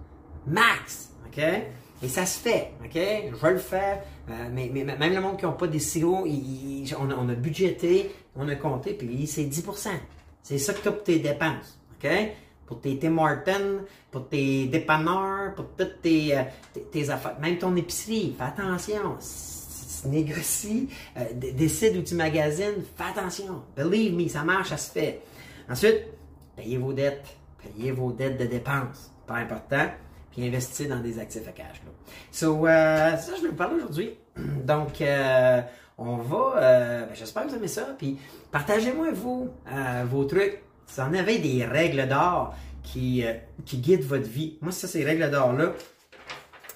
Max! 0.46 1.10
Et 2.02 2.08
ça 2.08 2.26
se 2.26 2.38
fait? 2.38 2.72
Je 2.92 3.36
vais 3.36 3.50
le 3.50 3.58
faire. 3.58 4.02
mais, 4.52 4.70
même 4.72 5.14
le 5.14 5.20
monde 5.20 5.36
qui 5.36 5.44
n'a 5.44 5.52
pas 5.52 5.66
des 5.66 5.80
silos, 5.80 6.26
on, 6.26 7.10
on, 7.10 7.28
a 7.28 7.34
budgété, 7.34 8.10
on 8.36 8.48
a 8.48 8.54
compté, 8.54 8.94
puis 8.94 9.26
c'est 9.26 9.44
10 9.44 9.64
C'est 10.44 10.58
ça 10.58 10.74
que 10.74 10.82
tu 10.82 10.88
as 10.88 10.92
pour 10.92 11.02
tes 11.02 11.18
dépenses. 11.18 11.80
Pour 12.66 12.80
tes 12.80 12.98
Tim 12.98 13.16
pour 14.10 14.28
tes 14.28 14.66
dépanneurs, 14.66 15.54
pour 15.54 15.68
toutes 15.76 16.02
tes, 16.02 16.36
euh, 16.36 16.42
tes, 16.92 17.08
affaires, 17.08 17.38
même 17.40 17.58
ton 17.58 17.74
épicerie, 17.76 18.34
fais 18.36 18.44
attention. 18.44 19.16
Négocie, 20.06 20.90
euh, 21.16 21.24
décide 21.32 21.96
où 21.96 22.02
tu 22.02 22.14
magasines, 22.14 22.84
fais 22.94 23.04
attention. 23.04 23.62
Believe 23.74 24.14
me, 24.14 24.28
ça 24.28 24.44
marche, 24.44 24.68
ça 24.68 24.76
se 24.76 24.90
fait. 24.90 25.22
Ensuite, 25.68 26.08
payez 26.56 26.76
vos 26.76 26.92
dettes. 26.92 27.24
Payez 27.62 27.92
vos 27.92 28.12
dettes 28.12 28.38
de 28.38 28.44
dépenses. 28.44 29.10
Pas 29.26 29.36
important. 29.36 29.86
Puis 30.30 30.46
investissez 30.46 30.88
dans 30.88 31.00
des 31.00 31.18
actifs 31.18 31.48
à 31.48 31.52
cash. 31.52 31.80
Là. 31.86 31.92
So, 32.30 32.66
euh, 32.66 33.16
ça, 33.16 33.32
je 33.36 33.42
vais 33.42 33.48
vous 33.48 33.54
parler 33.54 33.76
aujourd'hui. 33.76 34.14
Donc, 34.36 35.00
on 35.98 36.16
va. 36.16 36.60
Ben, 36.60 37.08
j'espère 37.14 37.44
que 37.44 37.50
vous 37.50 37.56
aimez 37.56 37.68
ça. 37.68 37.94
Puis, 37.98 38.18
partagez-moi, 38.50 39.12
vous, 39.12 39.50
vos 40.10 40.24
trucs 40.24 40.64
vous 40.88 41.00
en 41.00 41.14
avez 41.14 41.38
des 41.38 41.64
règles 41.64 42.06
d'or 42.08 42.54
qui, 42.82 43.24
euh, 43.24 43.34
qui 43.64 43.78
guident 43.78 44.04
votre 44.04 44.28
vie. 44.28 44.58
Moi, 44.60 44.72
ça, 44.72 44.86
ces 44.86 45.04
règles 45.04 45.30
d'or-là, 45.30 45.72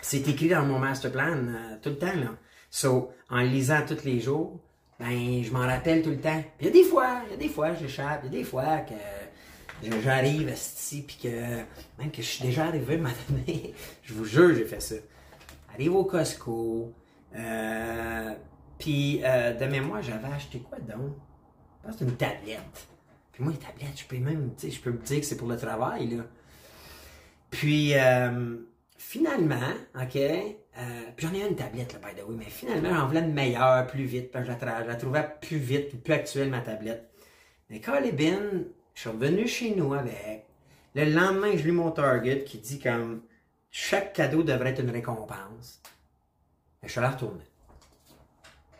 c'est 0.00 0.26
écrit 0.28 0.48
dans 0.48 0.64
mon 0.64 0.78
master 0.78 1.12
plan 1.12 1.34
euh, 1.36 1.76
tout 1.82 1.90
le 1.90 1.98
temps. 1.98 2.06
Là. 2.06 2.34
So, 2.70 3.12
en 3.30 3.40
lisant 3.40 3.82
tous 3.86 4.04
les 4.04 4.20
jours, 4.20 4.60
ben, 4.98 5.42
je 5.42 5.50
m'en 5.52 5.66
rappelle 5.66 6.02
tout 6.02 6.10
le 6.10 6.20
temps. 6.20 6.42
Il 6.60 6.66
y 6.66 6.68
a 6.68 6.72
des 6.72 6.84
fois, 6.84 7.22
il 7.26 7.32
y 7.32 7.34
a 7.34 7.36
des 7.36 7.48
fois, 7.48 7.74
j'échappe, 7.74 8.22
il 8.24 8.32
y 8.32 8.36
a 8.36 8.38
des 8.38 8.44
fois 8.44 8.78
que 8.78 10.00
j'arrive 10.02 10.50
ici, 10.50 11.04
puis 11.06 11.18
que 11.22 11.28
même 11.98 12.10
que 12.10 12.22
je 12.22 12.26
suis 12.26 12.44
déjà 12.44 12.66
arrivé 12.66 12.96
donné, 12.96 13.74
je 14.02 14.14
vous 14.14 14.24
jure, 14.24 14.54
j'ai 14.54 14.64
fait 14.64 14.80
ça. 14.80 14.96
Arrive 15.74 15.94
au 15.94 16.04
Costco, 16.04 16.92
euh, 17.36 18.34
puis 18.78 19.20
euh, 19.24 19.52
de 19.54 19.64
mémoire, 19.66 20.02
j'avais 20.02 20.28
acheté 20.28 20.60
quoi 20.60 20.78
donc? 20.78 21.14
Je 21.86 22.04
une 22.04 22.16
tablette. 22.16 22.88
Puis 23.32 23.42
moi, 23.42 23.52
les 23.52 23.58
tablettes, 23.58 23.96
je 23.96 24.04
peux 24.04 24.18
même, 24.18 24.54
tu 24.56 24.66
sais, 24.66 24.76
je 24.76 24.80
peux 24.80 24.90
me 24.90 24.98
dire 24.98 25.20
que 25.20 25.26
c'est 25.26 25.36
pour 25.36 25.48
le 25.48 25.56
travail, 25.56 26.08
là. 26.08 26.24
Puis, 27.50 27.94
euh, 27.94 28.56
finalement, 28.98 29.72
OK, 29.94 30.16
euh, 30.16 30.50
puis 31.16 31.26
j'en 31.26 31.32
ai 31.32 31.48
une 31.48 31.56
tablette, 31.56 31.94
là, 31.94 31.98
by 32.00 32.20
the 32.20 32.24
way, 32.26 32.34
mais 32.36 32.44
finalement, 32.44 32.94
j'en 32.94 33.06
voulais 33.06 33.20
une 33.20 33.32
meilleure, 33.32 33.86
plus 33.86 34.04
vite, 34.04 34.30
parce 34.30 34.46
que 34.46 34.52
je 34.52 34.66
la, 34.66 34.82
je 34.82 34.88
la 34.88 34.96
trouvais 34.96 35.26
plus 35.40 35.56
vite, 35.56 36.02
plus 36.02 36.12
actuelle, 36.12 36.50
ma 36.50 36.60
tablette. 36.60 37.08
Mais 37.70 37.80
quand 37.80 37.94
est 37.96 38.12
bien, 38.12 38.40
je 38.94 39.00
suis 39.00 39.10
revenu 39.10 39.46
chez 39.46 39.74
nous 39.74 39.94
avec. 39.94 40.46
Le 40.94 41.04
lendemain, 41.04 41.56
je 41.56 41.64
lis 41.64 41.72
mon 41.72 41.90
Target 41.90 42.44
qui 42.44 42.58
dit 42.58 42.80
comme 42.80 43.22
chaque 43.70 44.14
cadeau 44.14 44.42
devrait 44.42 44.70
être 44.70 44.80
une 44.80 44.90
récompense. 44.90 45.80
Et 46.82 46.86
je 46.86 46.92
suis 46.92 46.98
allé 46.98 47.08
retourner. 47.08 47.47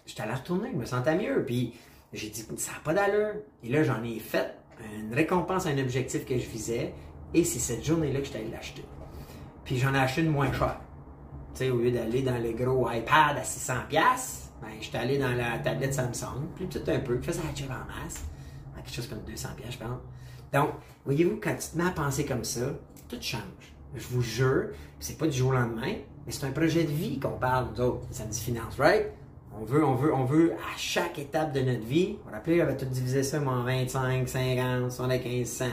Je 0.08 0.14
suis 0.14 0.22
allé 0.22 0.32
retourner, 0.32 0.70
je 0.72 0.76
me 0.78 0.86
sentais 0.86 1.16
mieux. 1.16 1.44
Puis 1.44 1.74
j'ai 2.14 2.30
dit, 2.30 2.44
ça 2.56 2.72
n'a 2.72 2.78
pas 2.82 2.94
d'allure. 2.94 3.34
Et 3.62 3.68
là, 3.68 3.82
j'en 3.82 4.02
ai 4.02 4.18
fait 4.18 4.54
une 4.98 5.12
récompense 5.12 5.66
à 5.66 5.68
un 5.68 5.78
objectif 5.78 6.24
que 6.24 6.36
je 6.38 6.46
visais. 6.48 6.94
Et 7.34 7.44
c'est 7.44 7.58
cette 7.58 7.84
journée-là 7.84 8.20
que 8.20 8.24
je 8.24 8.30
suis 8.30 8.38
allé 8.38 8.50
l'acheter. 8.50 8.84
Puis 9.64 9.76
j'en 9.76 9.94
ai 9.94 9.98
acheté 9.98 10.22
une 10.22 10.30
moins 10.30 10.50
chère. 10.50 10.80
Tu 11.52 11.58
sais, 11.58 11.70
au 11.70 11.76
lieu 11.76 11.90
d'aller 11.90 12.22
dans 12.22 12.38
le 12.38 12.52
gros 12.52 12.90
iPad 12.90 13.36
à 13.36 13.42
600$, 13.42 13.74
ben, 13.92 14.68
je 14.80 14.86
suis 14.86 14.96
allé 14.96 15.18
dans 15.18 15.34
la 15.34 15.58
tablette 15.58 15.92
Samsung, 15.92 16.48
plus 16.56 16.66
petite 16.66 16.88
un 16.88 17.00
peu, 17.00 17.18
qui 17.18 17.26
faisait 17.26 17.42
la 17.42 17.54
job 17.54 17.68
en 17.70 18.02
masse. 18.02 18.24
À 18.78 18.80
quelque 18.80 18.94
chose 18.94 19.08
comme 19.08 19.18
200$, 19.18 19.46
je 19.70 19.76
pense. 19.76 20.00
Donc, 20.54 20.70
voyez-vous, 21.04 21.38
quand 21.38 21.54
tu 21.54 21.68
te 21.68 21.76
mets 21.76 21.86
à 21.86 21.90
penser 21.90 22.24
comme 22.24 22.44
ça, 22.44 22.72
tout 23.08 23.18
change. 23.20 23.42
Je 23.94 24.06
vous 24.08 24.22
jure, 24.22 24.70
c'est 25.00 25.18
pas 25.18 25.26
du 25.26 25.36
jour 25.36 25.50
au 25.50 25.52
lendemain, 25.52 25.96
mais 26.24 26.32
c'est 26.32 26.46
un 26.46 26.50
projet 26.52 26.84
de 26.84 26.92
vie 26.92 27.20
qu'on 27.20 27.38
parle, 27.38 27.68
nous 27.74 27.80
autres, 27.82 28.06
Samedi 28.10 28.40
Finance, 28.40 28.76
right? 28.78 29.06
On 29.60 29.64
veut, 29.64 29.84
on 29.84 29.94
veut, 29.94 30.14
on 30.14 30.24
veut, 30.24 30.52
à 30.52 30.76
chaque 30.76 31.18
étape 31.18 31.52
de 31.52 31.60
notre 31.60 31.84
vie, 31.84 32.12
vous 32.12 32.18
vous 32.26 32.30
rappelez, 32.30 32.60
on 32.60 32.64
avait 32.64 32.76
tout 32.76 32.84
divisé 32.84 33.22
ça 33.24 33.40
en 33.40 33.64
25, 33.64 34.28
50, 34.28 34.92
75, 34.92 35.48
100. 35.48 35.64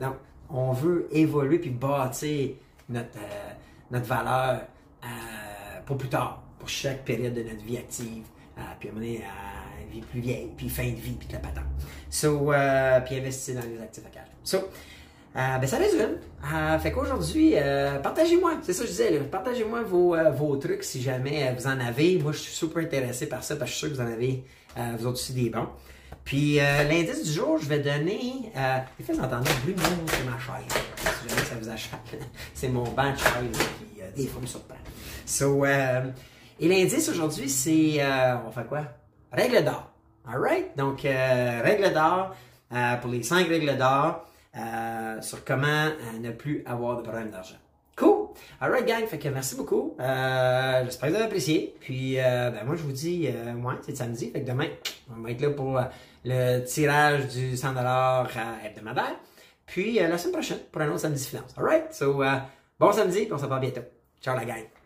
Donc, 0.00 0.14
on 0.48 0.72
veut 0.72 1.08
évoluer 1.10 1.58
puis 1.58 1.70
bâtir 1.70 2.50
notre, 2.88 3.18
euh, 3.18 3.52
notre 3.90 4.06
valeur 4.06 4.62
euh, 5.04 5.80
pour 5.86 5.96
plus 5.96 6.08
tard, 6.08 6.42
pour 6.58 6.68
chaque 6.68 7.04
période 7.04 7.34
de 7.34 7.42
notre 7.42 7.64
vie 7.64 7.78
active, 7.78 8.24
euh, 8.58 8.60
puis 8.78 8.88
à 8.88 8.92
un 8.92 8.94
moment 8.94 9.06
donné, 9.06 9.18
euh, 9.22 9.92
vie 9.92 10.00
plus 10.02 10.20
vieille, 10.20 10.50
puis 10.56 10.68
fin 10.68 10.84
de 10.84 10.96
vie, 10.96 11.14
puis 11.14 11.26
de 11.26 11.32
la 11.32 11.40
patente. 11.40 11.64
So, 12.10 12.52
puis 13.04 13.16
investir 13.16 13.56
dans 13.56 13.68
les 13.68 13.80
actifs 13.80 14.06
à 14.06 14.10
cash. 14.10 14.28
So, 14.44 14.68
euh, 15.34 15.58
ben 15.58 15.66
ça 15.66 15.78
résume. 15.78 16.18
Euh, 16.52 16.78
fait 16.78 16.92
qu'aujourd'hui, 16.92 17.52
euh, 17.54 17.98
partagez-moi, 18.00 18.54
c'est 18.62 18.74
ça 18.74 18.82
que 18.82 18.88
je 18.88 18.92
disais, 18.92 19.18
partagez-moi 19.20 19.82
vos, 19.82 20.14
vos 20.32 20.56
trucs 20.56 20.84
si 20.84 21.00
jamais 21.00 21.54
vous 21.58 21.66
en 21.66 21.80
avez. 21.80 22.18
Moi, 22.18 22.32
je 22.32 22.38
suis 22.38 22.52
super 22.52 22.82
intéressé 22.82 23.26
par 23.28 23.42
ça 23.42 23.56
parce 23.56 23.70
que 23.70 23.74
je 23.74 23.78
suis 23.78 23.88
sûr 23.88 23.96
que 23.96 24.02
vous 24.02 24.08
en 24.08 24.12
avez, 24.12 24.44
vous 24.98 25.06
autres 25.06 25.18
aussi, 25.18 25.32
des 25.32 25.48
bons. 25.48 25.68
Puis 26.24 26.56
l'indice 26.56 27.24
du 27.24 27.32
jour, 27.32 27.58
je 27.58 27.66
vais 27.66 27.78
donner. 27.78 28.52
Euh, 28.54 28.78
il 28.98 29.04
fait 29.04 29.18
entendre 29.18 29.36
un 29.36 29.64
bruit, 29.64 29.74
c'est 30.06 30.24
ma 30.24 30.38
chaise. 30.38 30.82
Si 30.96 31.28
jamais 31.28 31.42
ça 31.42 31.54
vous 31.60 31.68
achète, 31.68 32.22
c'est 32.54 32.68
mon 32.68 32.84
banc 32.84 33.12
de 33.12 33.16
chaise 33.16 33.68
qui, 33.78 34.22
des 34.22 34.28
fois, 34.28 34.42
me 34.42 34.46
surprend. 34.46 34.76
So, 35.24 35.64
et 35.64 36.68
l'indice 36.68 37.08
aujourd'hui, 37.08 37.48
c'est. 37.48 38.02
On 38.46 38.50
faire 38.50 38.66
quoi? 38.68 38.82
Règle 39.32 39.64
d'or. 39.64 39.90
Alright 40.28 40.76
Donc, 40.76 41.00
règle 41.02 41.94
d'or 41.94 42.36
pour 43.00 43.10
les 43.10 43.22
cinq 43.22 43.48
règles 43.48 43.78
d'or 43.78 44.26
euh, 44.56 45.20
sur 45.22 45.44
comment 45.44 45.66
euh, 45.66 46.18
ne 46.20 46.30
plus 46.30 46.62
avoir 46.66 46.96
de 46.96 47.02
problème 47.02 47.30
d'argent. 47.30 47.56
Cool! 47.96 48.28
Alright, 48.60 48.86
gang, 48.86 49.06
fait 49.06 49.18
que 49.18 49.28
merci 49.28 49.54
beaucoup. 49.54 49.94
Euh, 50.00 50.84
J'espère 50.84 51.08
que 51.08 51.12
vous 51.12 51.16
avez 51.16 51.26
apprécié. 51.26 51.74
Puis, 51.80 52.18
euh, 52.18 52.50
ben, 52.50 52.64
moi, 52.64 52.74
je 52.74 52.82
vous 52.82 52.92
dis, 52.92 53.28
euh, 53.28 53.54
ouais, 53.54 53.74
c'est 53.82 53.96
samedi. 53.96 54.30
Fait 54.30 54.42
que 54.42 54.46
demain, 54.48 54.68
on 55.14 55.20
va 55.20 55.30
être 55.30 55.40
là 55.40 55.50
pour 55.50 55.78
euh, 55.78 55.84
le 56.24 56.64
tirage 56.64 57.28
du 57.28 57.54
100$ 57.54 57.76
euh, 57.76 58.66
hebdomadaire. 58.66 59.16
Puis, 59.66 59.94
la 59.94 60.18
semaine 60.18 60.32
prochaine, 60.32 60.58
pour 60.70 60.82
un 60.82 60.88
autre 60.88 61.00
samedi 61.00 61.24
finance. 61.24 61.54
Alright? 61.56 61.92
So, 61.92 62.22
bon 62.78 62.92
samedi, 62.92 63.24
puis 63.24 63.32
on 63.32 63.38
se 63.38 63.44
revoit 63.44 63.60
bientôt. 63.60 63.82
Ciao, 64.20 64.36
la 64.36 64.44
gang! 64.44 64.81